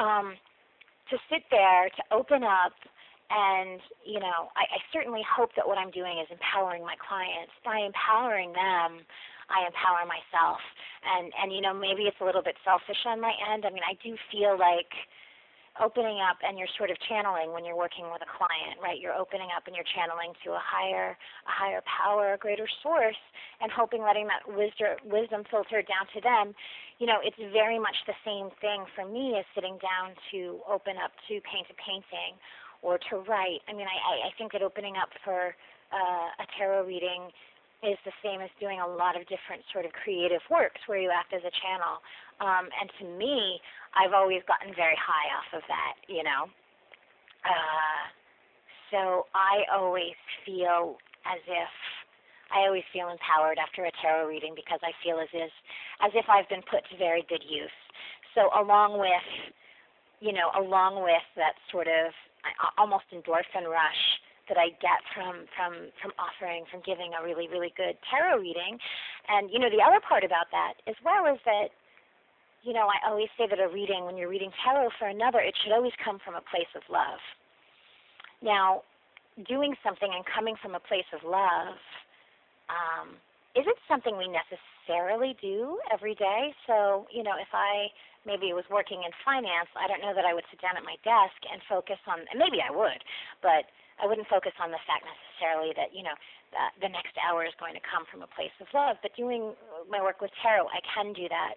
[0.00, 0.40] Um,
[1.10, 2.74] to sit there, to open up,
[3.30, 7.52] and you know I, I certainly hope that what I'm doing is empowering my clients.
[7.64, 9.02] By empowering them,
[9.50, 10.62] I empower myself.
[11.02, 13.66] And and you know maybe it's a little bit selfish on my end.
[13.66, 14.90] I mean I do feel like
[15.80, 18.96] opening up and you're sort of channeling when you're working with a client, right?
[18.96, 23.18] You're opening up and you're channeling to a higher a higher power, a greater source,
[23.60, 26.54] and hoping letting that wisdom wisdom filter down to them.
[26.98, 30.96] You know, it's very much the same thing for me as sitting down to open
[30.96, 32.40] up to paint a painting
[32.82, 33.60] or to write.
[33.68, 35.54] I mean, I, I think that opening up for
[35.92, 37.28] uh, a tarot reading
[37.84, 41.12] is the same as doing a lot of different sort of creative works where you
[41.12, 42.00] act as a channel.
[42.40, 43.60] Um, and to me,
[43.92, 46.48] I've always gotten very high off of that, you know.
[47.44, 48.02] Uh,
[48.90, 51.72] so I always feel as if
[52.50, 55.50] I always feel empowered after a tarot reading because I feel as if
[56.00, 57.74] as if I've been put to very good use.
[58.34, 59.28] So along with,
[60.20, 62.14] you know, along with that sort of
[62.78, 64.02] almost endorphin rush
[64.48, 68.78] that I get from from from offering from giving a really really good tarot reading.
[69.28, 71.74] And you know the other part about that as well is that
[72.62, 75.54] you know I always say that a reading when you're reading tarot for another it
[75.62, 77.20] should always come from a place of love.
[78.42, 78.82] Now,
[79.48, 81.80] doing something and coming from a place of love
[82.68, 83.16] um,
[83.56, 86.54] isn't something we necessarily do every day.
[86.66, 87.90] So you know if I
[88.26, 90.82] maybe it was working in finance, I don't know that I would sit down at
[90.82, 93.00] my desk and focus on, and maybe I would,
[93.40, 93.70] but
[94.02, 96.18] I wouldn't focus on the fact necessarily that, you know,
[96.82, 99.00] the next hour is going to come from a place of love.
[99.00, 99.54] But doing
[99.88, 101.54] my work with tarot, I can do that.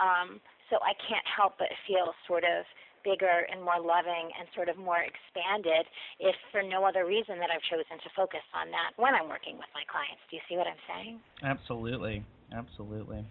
[0.00, 2.64] Um, so I can't help but feel sort of
[3.04, 5.84] bigger and more loving and sort of more expanded
[6.20, 9.58] if for no other reason that I've chosen to focus on that when I'm working
[9.58, 10.22] with my clients.
[10.30, 11.20] Do you see what I'm saying?
[11.42, 12.24] Absolutely.
[12.54, 13.26] Absolutely.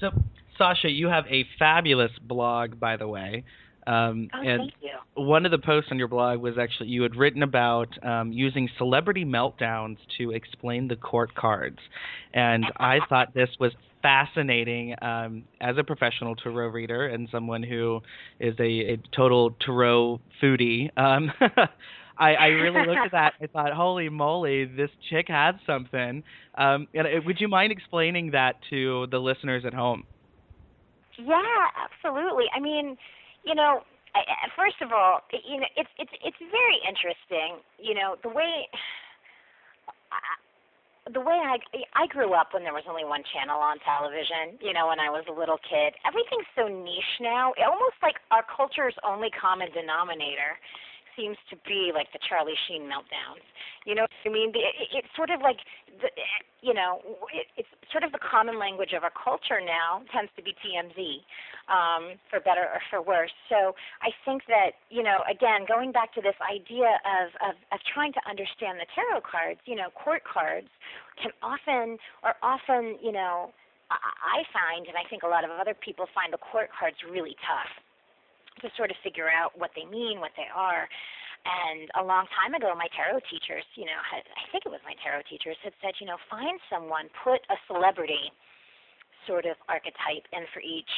[0.00, 0.10] So,
[0.62, 3.42] Sasha, you have a fabulous blog, by the way.
[3.84, 4.90] Um, oh, and thank you.
[5.24, 8.68] One of the posts on your blog was actually you had written about um, using
[8.78, 11.78] celebrity meltdowns to explain the court cards,
[12.32, 13.72] and I thought this was
[14.02, 18.00] fascinating um, as a professional tarot reader and someone who
[18.38, 20.96] is a, a total tarot foodie.
[20.96, 21.32] Um,
[22.18, 23.32] I, I really looked at that.
[23.40, 26.22] I thought, holy moly, this chick has something.
[26.56, 30.04] Um, and, uh, would you mind explaining that to the listeners at home?
[31.18, 32.46] Yeah, absolutely.
[32.54, 32.96] I mean,
[33.44, 33.82] you know,
[34.56, 37.60] first of all, you know, it's it's it's very interesting.
[37.78, 38.68] You know, the way.
[41.12, 41.58] the way I
[41.98, 45.10] I grew up when there was only one channel on television, you know, when I
[45.10, 45.98] was a little kid.
[46.06, 47.50] Everything's so niche now.
[47.58, 50.54] Almost like our culture's only common denominator
[51.16, 53.44] seems to be like the Charlie Sheen meltdowns.
[53.84, 54.50] You know what I mean?
[54.54, 55.58] It, it's sort of like,
[56.00, 56.08] the,
[56.60, 57.00] you know,
[57.34, 61.22] it, it's sort of the common language of our culture now tends to be TMZ,
[61.68, 63.34] um, for better or for worse.
[63.48, 67.78] So I think that, you know, again, going back to this idea of, of, of
[67.92, 70.68] trying to understand the tarot cards, you know, court cards
[71.20, 73.52] can often, or often, you know,
[73.92, 77.36] I find, and I think a lot of other people find the court cards really
[77.44, 77.68] tough
[78.60, 80.88] to sort of figure out what they mean, what they are.
[81.42, 84.84] And a long time ago, my tarot teachers, you know, had, I think it was
[84.86, 88.30] my tarot teachers, had said, you know, find someone, put a celebrity
[89.26, 90.90] sort of archetype in for each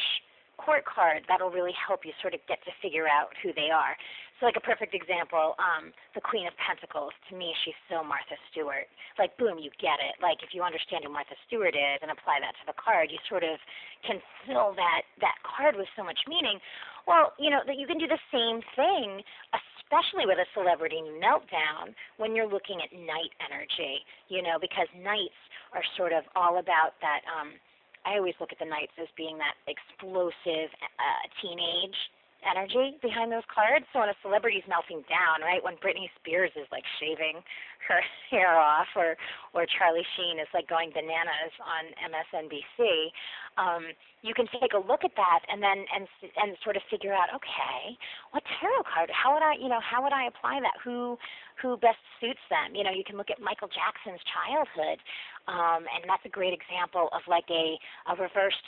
[0.57, 1.25] court card.
[1.27, 3.97] That'll really help you sort of get to figure out who they are.
[4.39, 7.15] So, like a perfect example, um, the Queen of Pentacles.
[7.31, 8.91] To me, she's so Martha Stewart.
[9.15, 10.19] Like, boom, you get it.
[10.19, 13.19] Like, if you understand who Martha Stewart is and apply that to the card, you
[13.31, 13.55] sort of
[14.03, 16.59] can fill that that card with so much meaning.
[17.07, 19.23] Well, you know that you can do the same thing,
[19.55, 24.03] especially with a celebrity meltdown, when you're looking at knight energy.
[24.27, 25.39] You know, because knights
[25.71, 27.23] are sort of all about that.
[27.31, 27.55] Um,
[28.03, 30.69] I always look at the knights as being that explosive
[30.99, 31.97] uh, teenage
[32.45, 33.85] energy behind those cards.
[33.91, 37.41] So when a celebrity's melting down, right, when Britney Spears is like shaving
[37.89, 37.99] her
[38.31, 39.17] hair off, or
[39.53, 41.83] or Charlie Sheen is like going bananas on
[42.13, 43.11] MSNBC,
[43.57, 43.83] um,
[44.21, 46.05] you can take a look at that and then and
[46.37, 47.97] and sort of figure out, okay,
[48.31, 49.09] what tarot card?
[49.11, 50.77] How would I, you know, how would I apply that?
[50.83, 51.17] Who
[51.61, 52.75] who best suits them?
[52.75, 54.99] You know, you can look at Michael Jackson's childhood,
[55.47, 57.77] um, and that's a great example of like a
[58.09, 58.65] a reversed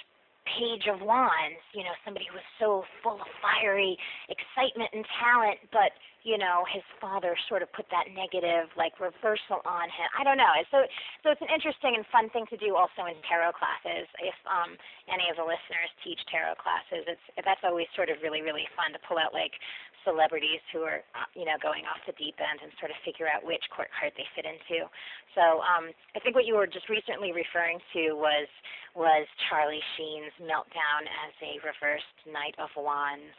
[0.56, 3.98] page of wands, you know, somebody who was so full of fiery
[4.30, 5.92] excitement and talent, but
[6.28, 10.12] you know, his father sort of put that negative like reversal on him.
[10.12, 10.52] I don't know.
[10.68, 10.84] So
[11.24, 14.12] so it's an interesting and fun thing to do also in tarot classes.
[14.20, 14.76] If um
[15.08, 18.92] any of the listeners teach tarot classes, it's that's always sort of really really fun
[18.92, 19.56] to pull out like
[20.08, 23.28] celebrities who are uh, you know going off the deep end and sort of figure
[23.28, 24.88] out which court card they fit into.
[25.36, 28.48] So um I think what you were just recently referring to was
[28.96, 33.36] was Charlie Sheen's meltdown as a reversed Knight of Wands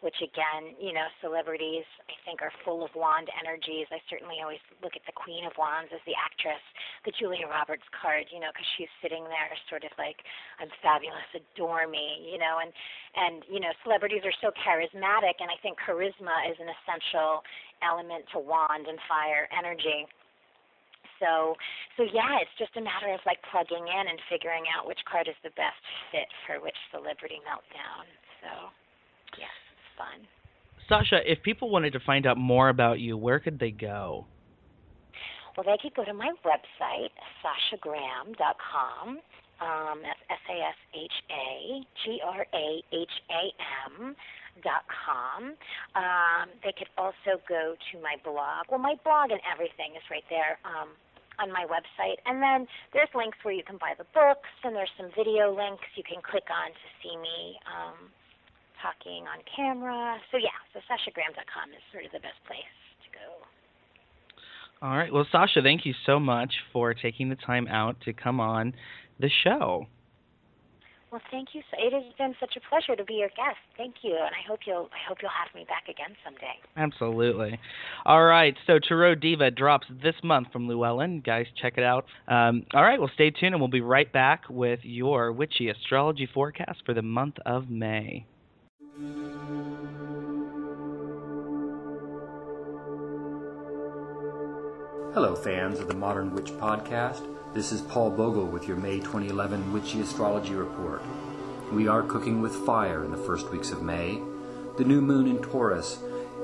[0.00, 3.86] which again, you know, celebrities I think are full of wand energies.
[3.90, 6.62] I certainly always look at the Queen of Wands as the actress,
[7.06, 10.18] the Julia Roberts card, you know, because she's sitting there sort of like,
[10.58, 12.72] I'm fabulous, adore me, you know, and
[13.14, 17.44] and you know, celebrities are so charismatic, and I think charisma is an essential
[17.84, 20.06] element to wand and fire energy
[21.22, 21.54] so
[21.94, 25.30] so yeah, it's just a matter of like plugging in and figuring out which card
[25.30, 25.78] is the best
[26.10, 28.10] fit for which celebrity meltdown.
[28.42, 28.50] So
[29.38, 29.54] yeah
[29.96, 30.26] fun.
[30.88, 34.26] Sasha, if people wanted to find out more about you, where could they go?
[35.56, 37.12] Well, they could go to my website,
[37.44, 39.20] sashagraham.com.
[39.60, 43.42] Um, that's S A S H A G R A H A
[43.86, 44.16] M
[44.64, 45.54] dot com.
[45.94, 48.66] Um, they could also go to my blog.
[48.68, 50.88] Well, my blog and everything is right there um,
[51.38, 52.18] on my website.
[52.26, 55.84] And then there's links where you can buy the books, and there's some video links
[55.94, 58.10] you can click on to see me um,
[58.82, 60.18] talking on camera.
[60.30, 62.74] So yeah, so sashagraham.com is sort of the best place
[63.06, 64.86] to go.
[64.86, 65.12] All right.
[65.12, 68.74] Well, Sasha, thank you so much for taking the time out to come on
[69.20, 69.86] the show.
[71.12, 71.60] Well, thank you.
[71.74, 73.58] It has been such a pleasure to be your guest.
[73.76, 76.54] Thank you, and I hope you'll I hope you'll have me back again someday.
[76.74, 77.60] Absolutely.
[78.06, 78.56] All right.
[78.66, 81.20] So Tarot Diva drops this month from Llewellyn.
[81.20, 82.06] Guys, check it out.
[82.28, 82.98] Um, all right.
[82.98, 87.02] Well, stay tuned, and we'll be right back with your witchy astrology forecast for the
[87.02, 88.24] month of May.
[95.14, 97.26] Hello, fans of the Modern Witch Podcast.
[97.52, 101.02] This is Paul Bogle with your May 2011 Witchy Astrology Report.
[101.72, 104.22] We are cooking with fire in the first weeks of May.
[104.78, 105.98] The new moon in Taurus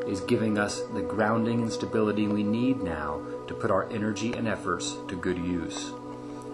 [0.08, 4.48] is giving us the grounding and stability we need now to put our energy and
[4.48, 5.92] efforts to good use.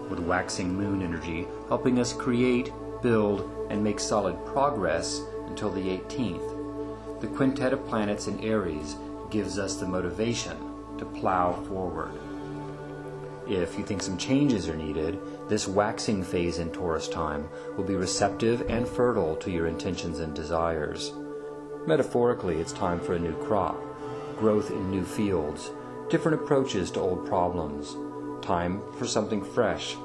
[0.09, 7.21] With waxing moon energy helping us create, build, and make solid progress until the 18th.
[7.21, 8.95] The quintet of planets in Aries
[9.29, 10.57] gives us the motivation
[10.97, 12.13] to plow forward.
[13.47, 17.95] If you think some changes are needed, this waxing phase in Taurus time will be
[17.95, 21.13] receptive and fertile to your intentions and desires.
[21.85, 23.79] Metaphorically, it's time for a new crop,
[24.37, 25.69] growth in new fields,
[26.09, 27.95] different approaches to old problems,
[28.43, 29.95] time for something fresh,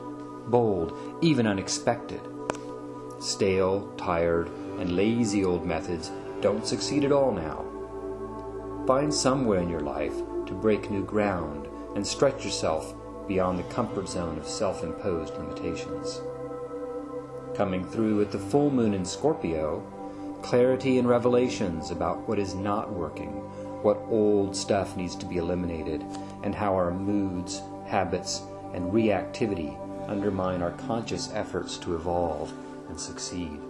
[0.49, 2.21] bold, even unexpected.
[3.21, 4.51] Stale, tired,
[4.81, 6.11] and lazy old methods
[6.41, 7.65] don't succeed at all now.
[8.87, 10.15] Find somewhere in your life
[10.47, 12.95] to break new ground and stretch yourself
[13.29, 16.21] beyond the comfort zone of self imposed limitations.
[17.55, 19.87] Coming through at the full moon in Scorpio,
[20.43, 23.33] clarity and revelations about what is not working,
[23.83, 26.03] what old stuff needs to be eliminated,
[26.43, 29.77] and how our moods, habits, and reactivity
[30.09, 32.53] undermine our conscious efforts to evolve
[32.89, 33.61] and succeed.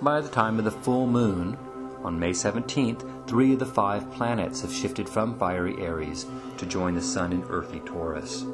[0.00, 1.58] By the time of the full moon,
[2.04, 6.24] on May 17th, three of the five planets have shifted from fiery Aries
[6.58, 8.44] to join the Sun in earthy Taurus.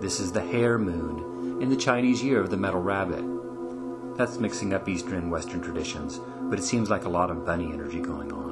[0.00, 3.24] This is the hare moon in the Chinese year of the metal rabbit.
[4.16, 7.72] That's mixing up Eastern and Western traditions, but it seems like a lot of bunny
[7.72, 8.48] energy going on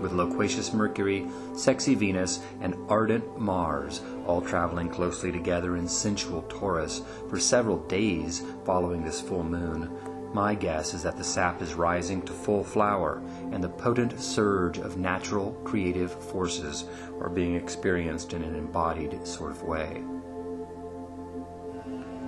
[0.00, 7.02] with loquacious Mercury, sexy Venus, and ardent Mars all traveling closely together in sensual Taurus
[7.28, 10.15] for several days following this full moon.
[10.36, 13.22] My guess is that the sap is rising to full flower
[13.52, 16.84] and the potent surge of natural creative forces
[17.22, 20.04] are being experienced in an embodied sort of way.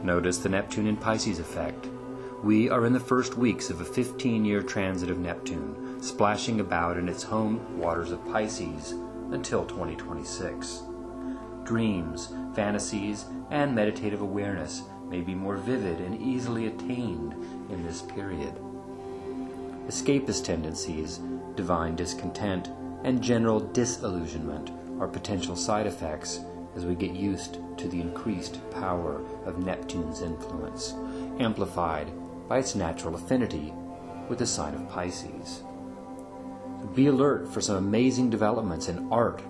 [0.02, 1.86] Notice the Neptune in Pisces effect.
[2.42, 6.96] We are in the first weeks of a 15 year transit of Neptune splashing about
[6.96, 8.92] in its home waters of Pisces
[9.32, 10.82] until 2026.
[11.64, 17.34] Dreams, fantasies, and meditative awareness may be more vivid and easily attained
[17.70, 18.54] in this period.
[19.86, 21.20] Escapist tendencies,
[21.54, 22.68] divine discontent,
[23.04, 26.40] and general disillusionment are potential side effects
[26.76, 30.94] as we get used to the increased power of Neptune's influence,
[31.40, 32.12] amplified
[32.48, 33.72] by its natural affinity
[34.28, 35.62] with the sign of Pisces.
[36.94, 39.42] Be alert for some amazing developments in art,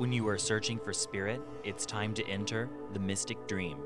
[0.07, 3.79] When you are searching for spirit, it's time to enter the Mystic Dream.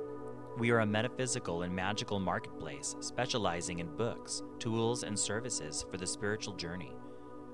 [0.55, 6.05] We are a metaphysical and magical marketplace specializing in books, tools, and services for the
[6.05, 6.91] spiritual journey.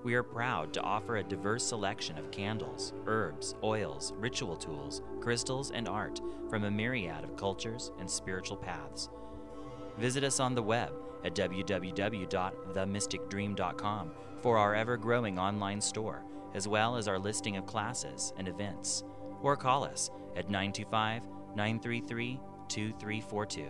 [0.04, 5.72] We are proud to offer a diverse selection of candles, herbs, oils, ritual tools, crystals,
[5.72, 9.08] and art from a myriad of cultures and spiritual paths.
[9.98, 10.92] Visit us on the web
[11.24, 14.12] at www.themysticdream.com
[14.42, 16.26] for our ever growing online store
[16.58, 19.04] as well as our listing of classes and events,
[19.44, 21.22] or call us at 925
[21.56, 23.70] 933 2342.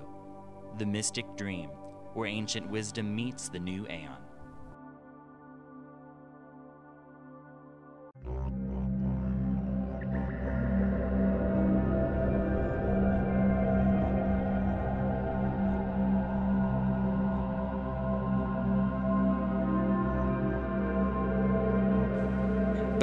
[0.78, 1.70] The Mystic Dream,
[2.14, 4.26] where ancient wisdom meets the new aeon.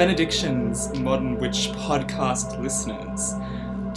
[0.05, 3.33] Benedictions, Modern Witch podcast listeners.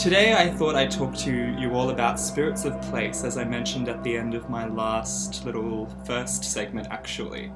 [0.01, 3.89] Today I thought I'd talk to you all about spirits of place, as I mentioned
[3.89, 7.51] at the end of my last little first segment, actually.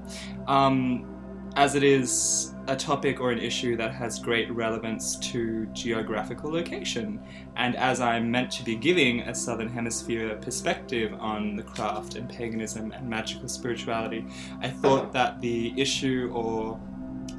[0.48, 1.08] Um,
[1.56, 7.22] as it is a topic or an issue that has great relevance to geographical location,
[7.56, 12.28] and as I'm meant to be giving a Southern Hemisphere perspective on the craft and
[12.28, 14.26] paganism and magical spirituality,
[14.62, 16.78] I thought that the issue or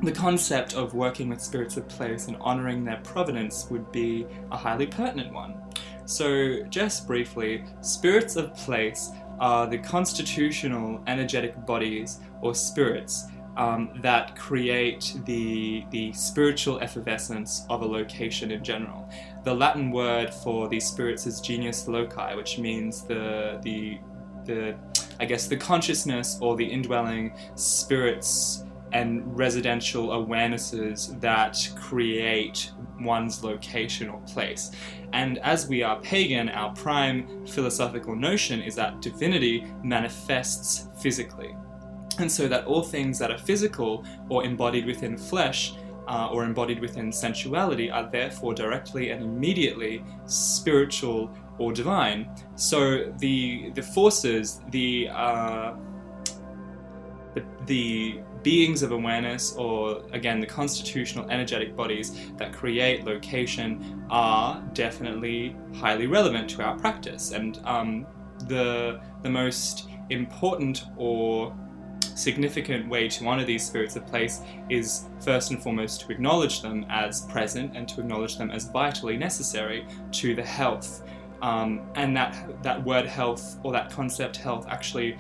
[0.02, 4.56] the concept of working with spirits of place and honoring their provenance would be a
[4.56, 5.54] highly pertinent one.
[6.04, 13.26] So, just briefly, spirits of place are the constitutional energetic bodies or spirits
[13.56, 19.08] um, that create the, the spiritual effervescence of a location in general.
[19.44, 23.98] The Latin word for these spirits is genius loci, which means the, the,
[24.44, 24.74] the
[25.20, 32.70] I guess, the consciousness or the indwelling spirits and residential awarenesses that create
[33.00, 34.70] one's location or place.
[35.12, 41.54] And as we are pagan, our prime philosophical notion is that divinity manifests physically.
[42.18, 45.74] And so that all things that are physical or embodied within flesh
[46.08, 52.28] uh, or embodied within sensuality are therefore directly and immediately spiritual or divine.
[52.56, 55.74] So the the forces, the uh,
[57.34, 64.60] the, the beings of awareness, or again, the constitutional energetic bodies that create location, are
[64.74, 67.32] definitely highly relevant to our practice.
[67.32, 68.06] And um,
[68.48, 71.54] the, the most important or
[72.14, 76.84] significant way to honor these spirits of place is first and foremost to acknowledge them
[76.88, 81.02] as present and to acknowledge them as vitally necessary to the health.
[81.40, 85.16] Um, and that that word health or that concept health actually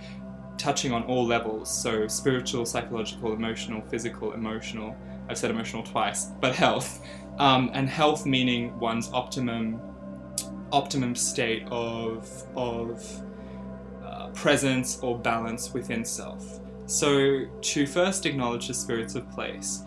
[0.62, 4.96] touching on all levels so spiritual, psychological, emotional, physical, emotional,
[5.28, 7.04] I've said emotional twice, but health.
[7.38, 9.80] Um, and health meaning one's optimum
[10.70, 13.04] optimum state of of
[14.04, 16.60] uh, presence or balance within self.
[16.86, 19.84] So to first acknowledge the spirits of place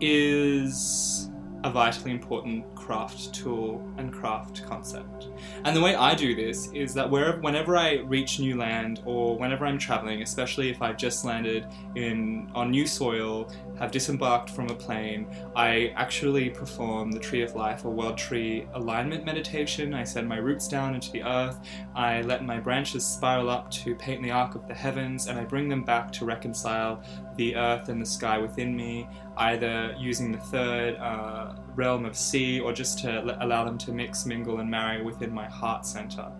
[0.00, 1.30] is
[1.64, 5.28] a vitally important craft tool and craft concept.
[5.64, 9.36] And the way I do this is that wherever, whenever I reach new land or
[9.38, 14.68] whenever I'm traveling, especially if I've just landed in on new soil, have disembarked from
[14.68, 15.26] a plane,
[15.56, 19.94] I actually perform the Tree of Life or World Tree alignment meditation.
[19.94, 21.58] I send my roots down into the earth.
[21.94, 25.44] I let my branches spiral up to paint the arc of the heavens, and I
[25.44, 27.02] bring them back to reconcile
[27.36, 32.60] the earth and the sky within me, either using the third uh, realm of sea
[32.60, 36.30] or just to allow them to mix, mingle, and marry within my heart center.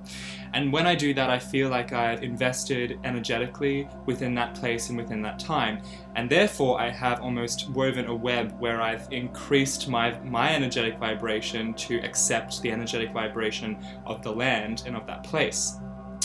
[0.53, 4.99] And when I do that, I feel like I've invested energetically within that place and
[4.99, 5.81] within that time.
[6.17, 11.75] And therefore, I have almost woven a web where I've increased my, my energetic vibration
[11.75, 13.77] to accept the energetic vibration
[14.07, 15.77] of the land and of that place.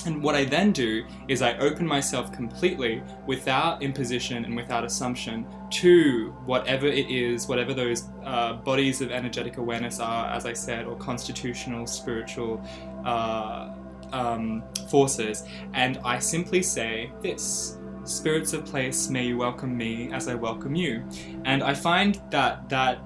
[0.05, 5.47] And what I then do is I open myself completely without imposition and without assumption
[5.81, 10.85] to whatever it is, whatever those uh, bodies of energetic awareness are, as I said,
[10.85, 12.63] or constitutional, spiritual
[13.03, 13.73] uh,
[14.11, 15.43] um, forces.
[15.73, 20.75] And I simply say this Spirits of place, may you welcome me as I welcome
[20.75, 21.03] you.
[21.43, 22.99] And I find that that.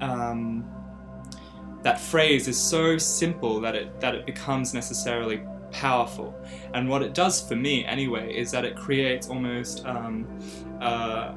[0.00, 0.64] Um,
[1.82, 5.40] that phrase is so simple that it that it becomes necessarily
[5.72, 6.34] powerful.
[6.74, 10.26] And what it does for me, anyway, is that it creates almost um,
[10.80, 11.32] uh,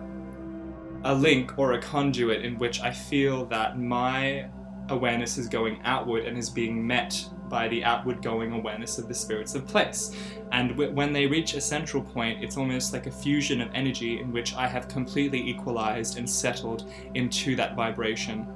[1.04, 4.50] a link or a conduit in which I feel that my
[4.90, 9.14] awareness is going outward and is being met by the outward going awareness of the
[9.14, 10.16] spirits of place.
[10.52, 14.20] And w- when they reach a central point, it's almost like a fusion of energy
[14.20, 18.48] in which I have completely equalized and settled into that vibration.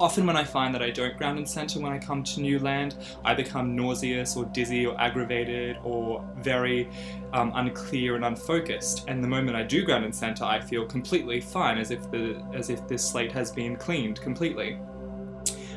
[0.00, 2.58] Often, when I find that I don't ground and center when I come to new
[2.58, 6.88] land, I become nauseous or dizzy or aggravated or very
[7.32, 9.04] um, unclear and unfocused.
[9.08, 12.42] And the moment I do ground and center, I feel completely fine, as if the
[12.54, 14.78] as if this slate has been cleaned completely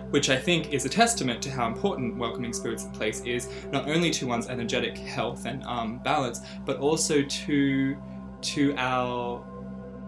[0.09, 3.89] which I think is a testament to how important welcoming spirits in place is, not
[3.89, 7.97] only to one's energetic health and um, balance, but also to
[8.39, 9.43] to our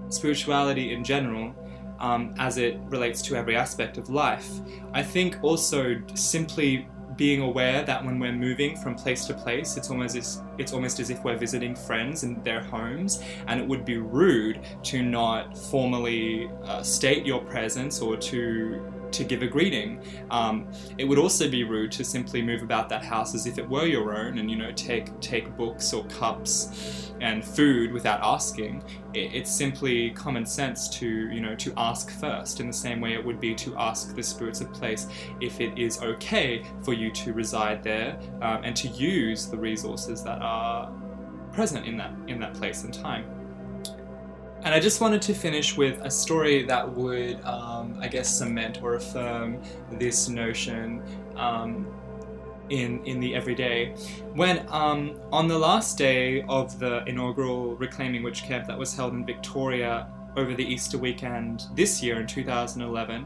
[0.10, 1.54] spirituality in general.
[2.00, 4.50] Um, as it relates to every aspect of life.
[4.94, 6.88] I think also simply
[7.20, 11.02] being aware that when we're moving from place to place, it's almost as, it's almost
[11.02, 15.58] as if we're visiting friends in their homes, and it would be rude to not
[15.58, 18.82] formally uh, state your presence or to
[19.12, 20.02] to give a greeting.
[20.32, 23.68] Um, it would also be rude to simply move about that house as if it
[23.68, 28.84] were your own, and you know take take books or cups and food without asking.
[29.14, 33.14] It, it's simply common sense to you know to ask first, in the same way
[33.14, 35.08] it would be to ask the spirits of place
[35.42, 40.24] if it is okay for you to reside there um, and to use the resources
[40.24, 40.92] that are
[41.52, 43.39] present in that in that place and time.
[44.64, 48.84] And I just wanted to finish with a story that would, um, I guess, cement
[48.84, 49.62] or affirm
[49.94, 51.02] this notion
[51.38, 51.88] um,
[52.70, 53.96] in in the everyday.
[54.34, 59.14] When um, on the last day of the inaugural Reclaiming Witch Camp that was held
[59.14, 63.26] in Victoria over the Easter weekend this year in 2011,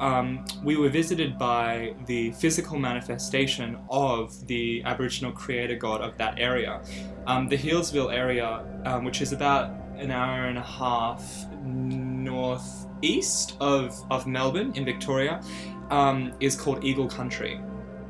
[0.00, 6.38] um, we were visited by the physical manifestation of the Aboriginal creator god of that
[6.40, 6.82] area.
[7.28, 14.00] Um, the Healesville area, um, which is about an hour and a half northeast of,
[14.10, 15.40] of Melbourne in Victoria,
[15.90, 17.60] um, is called Eagle Country.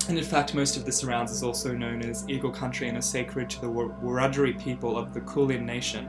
[0.09, 3.07] And in fact, most of the surrounds is also known as Eagle Country and is
[3.07, 6.09] sacred to the Wurundjeri people of the Kulin Nation.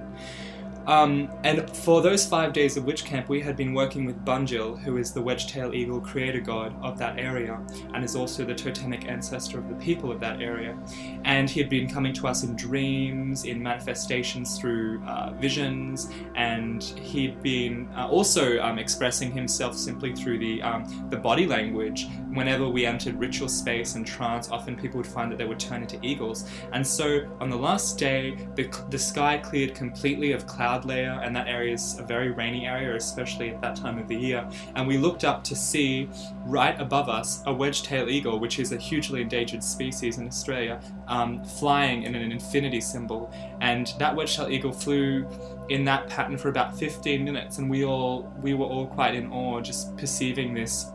[0.88, 4.80] Um, and for those five days of witch camp, we had been working with Bunjil,
[4.80, 7.60] who is the wedge-tailed eagle creator god of that area,
[7.94, 10.78] and is also the totemic ancestor of the people of that area.
[11.24, 16.84] And he had been coming to us in dreams, in manifestations through uh, visions, and
[16.84, 22.08] he'd been uh, also um, expressing himself simply through the um, the body language.
[22.34, 25.82] Whenever we entered ritual space and trance, often people would find that they would turn
[25.82, 26.50] into eagles.
[26.74, 31.22] And so on the last day, the, the sky cleared completely of clouds cloud layer,
[31.24, 34.48] and that area is a very rainy area, especially at that time of the year.
[34.76, 36.10] And we looked up to see
[36.46, 41.44] right above us a wedge-tailed eagle, which is a hugely endangered species in Australia, um,
[41.44, 43.32] flying in an infinity symbol.
[43.62, 45.28] And that wedge-tailed eagle flew
[45.70, 49.32] in that pattern for about 15 minutes, and we all we were all quite in
[49.32, 50.92] awe just perceiving this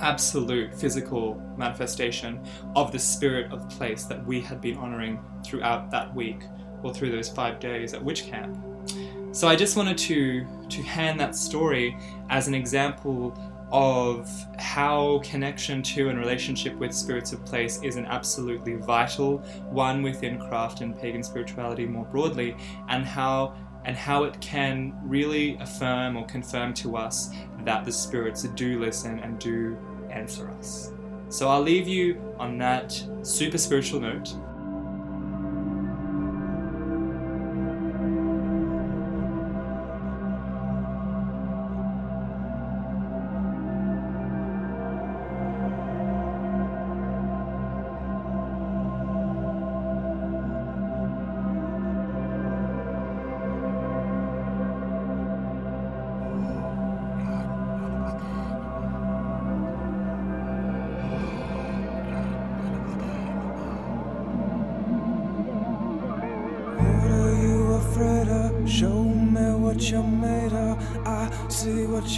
[0.00, 2.40] absolute physical manifestation
[2.76, 6.42] of the spirit of place that we had been honoring throughout that week
[6.84, 8.56] or through those five days at witch camp.
[9.32, 11.96] So I just wanted to to hand that story
[12.30, 13.38] as an example
[13.70, 20.02] of how connection to and relationship with spirits of place is an absolutely vital one
[20.02, 22.56] within craft and pagan spirituality more broadly,
[22.88, 23.54] and how
[23.84, 27.30] and how it can really affirm or confirm to us
[27.64, 29.76] that the spirits do listen and do
[30.10, 30.92] answer us.
[31.28, 34.34] So I'll leave you on that super spiritual note.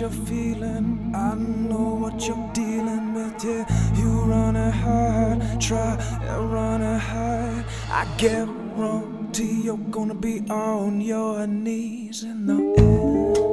[0.01, 1.13] You're feeling.
[1.15, 3.45] I know what you're dealing with.
[3.45, 6.83] Yeah, you run and hide, try and run.
[6.83, 13.50] I guarantee you're gonna be on your knees in the end.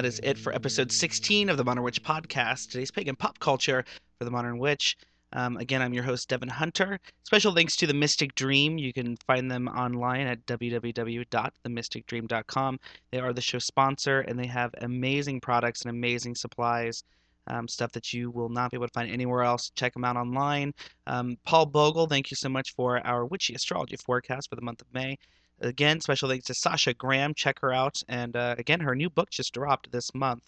[0.00, 2.70] That is it for episode 16 of the Modern Witch podcast.
[2.70, 3.84] Today's pagan pop culture
[4.18, 4.96] for the Modern Witch.
[5.34, 6.98] Um, again, I'm your host, Devin Hunter.
[7.24, 8.78] Special thanks to The Mystic Dream.
[8.78, 12.80] You can find them online at www.themysticdream.com.
[13.10, 17.04] They are the show sponsor, and they have amazing products and amazing supplies
[17.46, 19.70] um, stuff that you will not be able to find anywhere else.
[19.74, 20.72] Check them out online.
[21.08, 24.80] Um, Paul Bogle, thank you so much for our witchy astrology forecast for the month
[24.80, 25.18] of May.
[25.60, 27.34] Again, special thanks to Sasha Graham.
[27.34, 28.02] Check her out.
[28.08, 30.42] And uh, again, her new book just dropped this month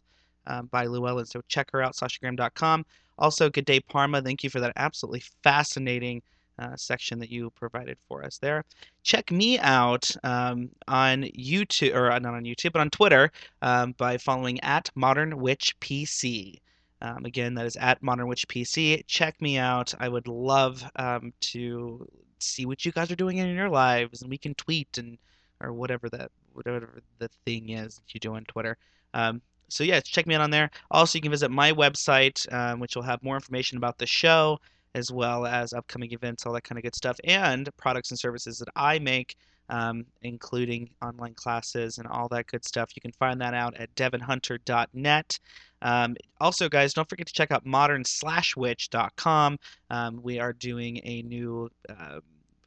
[0.46, 1.26] um, by Llewellyn.
[1.26, 2.86] So check her out, sashagraham.com.
[3.18, 4.22] Also, Gede Parma.
[4.22, 6.22] Thank you for that absolutely fascinating
[6.58, 8.64] uh, section that you provided for us there.
[9.02, 13.30] Check me out um, on YouTube, or uh, not on YouTube, but on Twitter
[13.62, 16.58] um, by following at Modern Witch PC.
[17.00, 19.02] Um, again, that is at Modern Witch PC.
[19.06, 19.92] Check me out.
[19.98, 22.08] I would love um, to
[22.42, 25.18] see what you guys are doing in your lives, and we can tweet and
[25.60, 28.76] or whatever that whatever the thing is that you do on Twitter.
[29.14, 30.70] Um, so yeah, check me out on there.
[30.90, 34.58] Also, you can visit my website, um, which will have more information about the show
[34.94, 38.58] as well as upcoming events, all that kind of good stuff, and products and services
[38.58, 39.36] that I make,
[39.72, 42.90] um, including online classes and all that good stuff.
[42.94, 45.38] You can find that out at devinhunter.net.
[45.80, 49.58] Um, also, guys, don't forget to check out modern-witch.com.
[49.88, 52.20] Um, we are doing a new uh,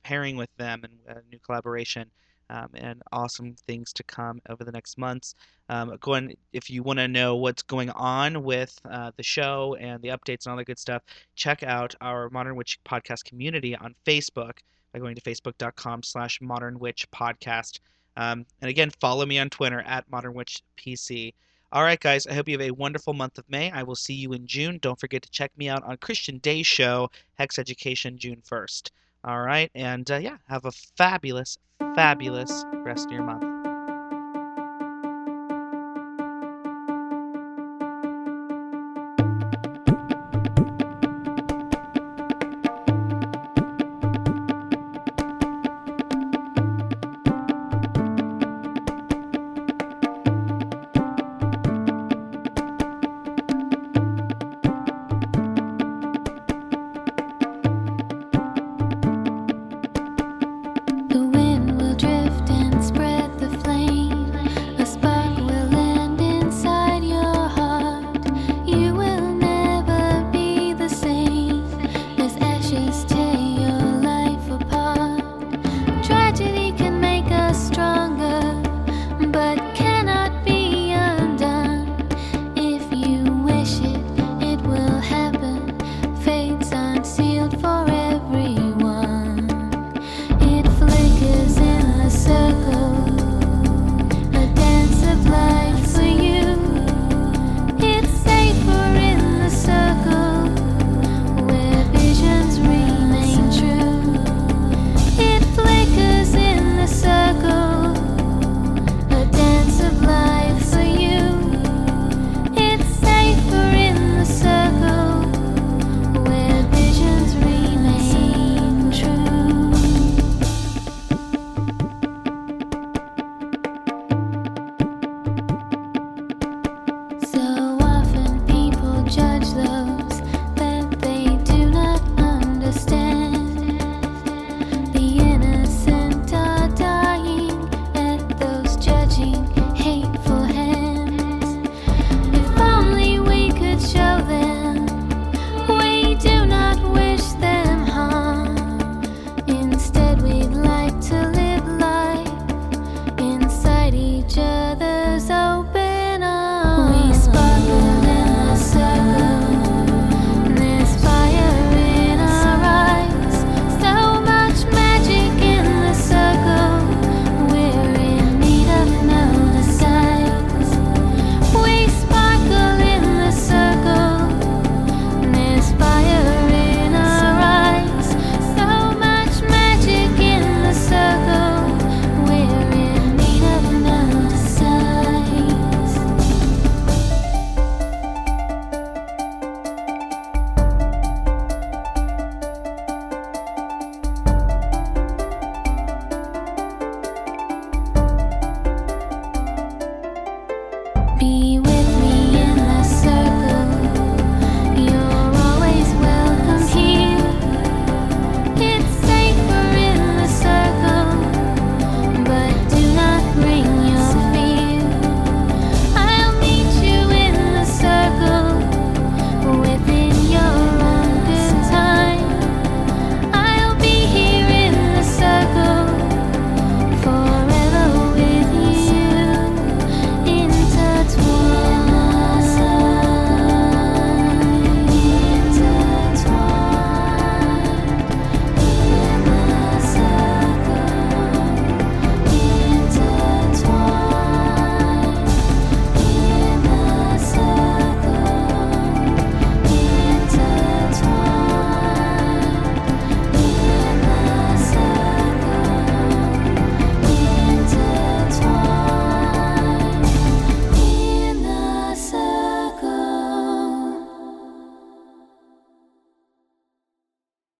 [0.03, 2.09] pairing with them and a new collaboration.
[2.47, 5.33] Um, and awesome things to come over the next months.
[5.67, 9.75] Um, go on, if you want to know what's going on with uh, the show
[9.79, 11.01] and the updates and all that good stuff,
[11.33, 14.59] check out our Modern Witch Podcast community on Facebook
[14.95, 17.79] by going to facebook.com slash Modern Witch Podcast.
[18.15, 21.33] Um, and again, follow me on Twitter at Modern Witch PC.
[21.73, 23.69] All right, guys, I hope you have a wonderful month of May.
[23.71, 24.79] I will see you in June.
[24.81, 28.91] Don't forget to check me out on Christian Day Show, Hex Education, June 1st.
[29.25, 31.57] All right, and uh, yeah, have a fabulous,
[31.95, 33.54] fabulous rest of your month.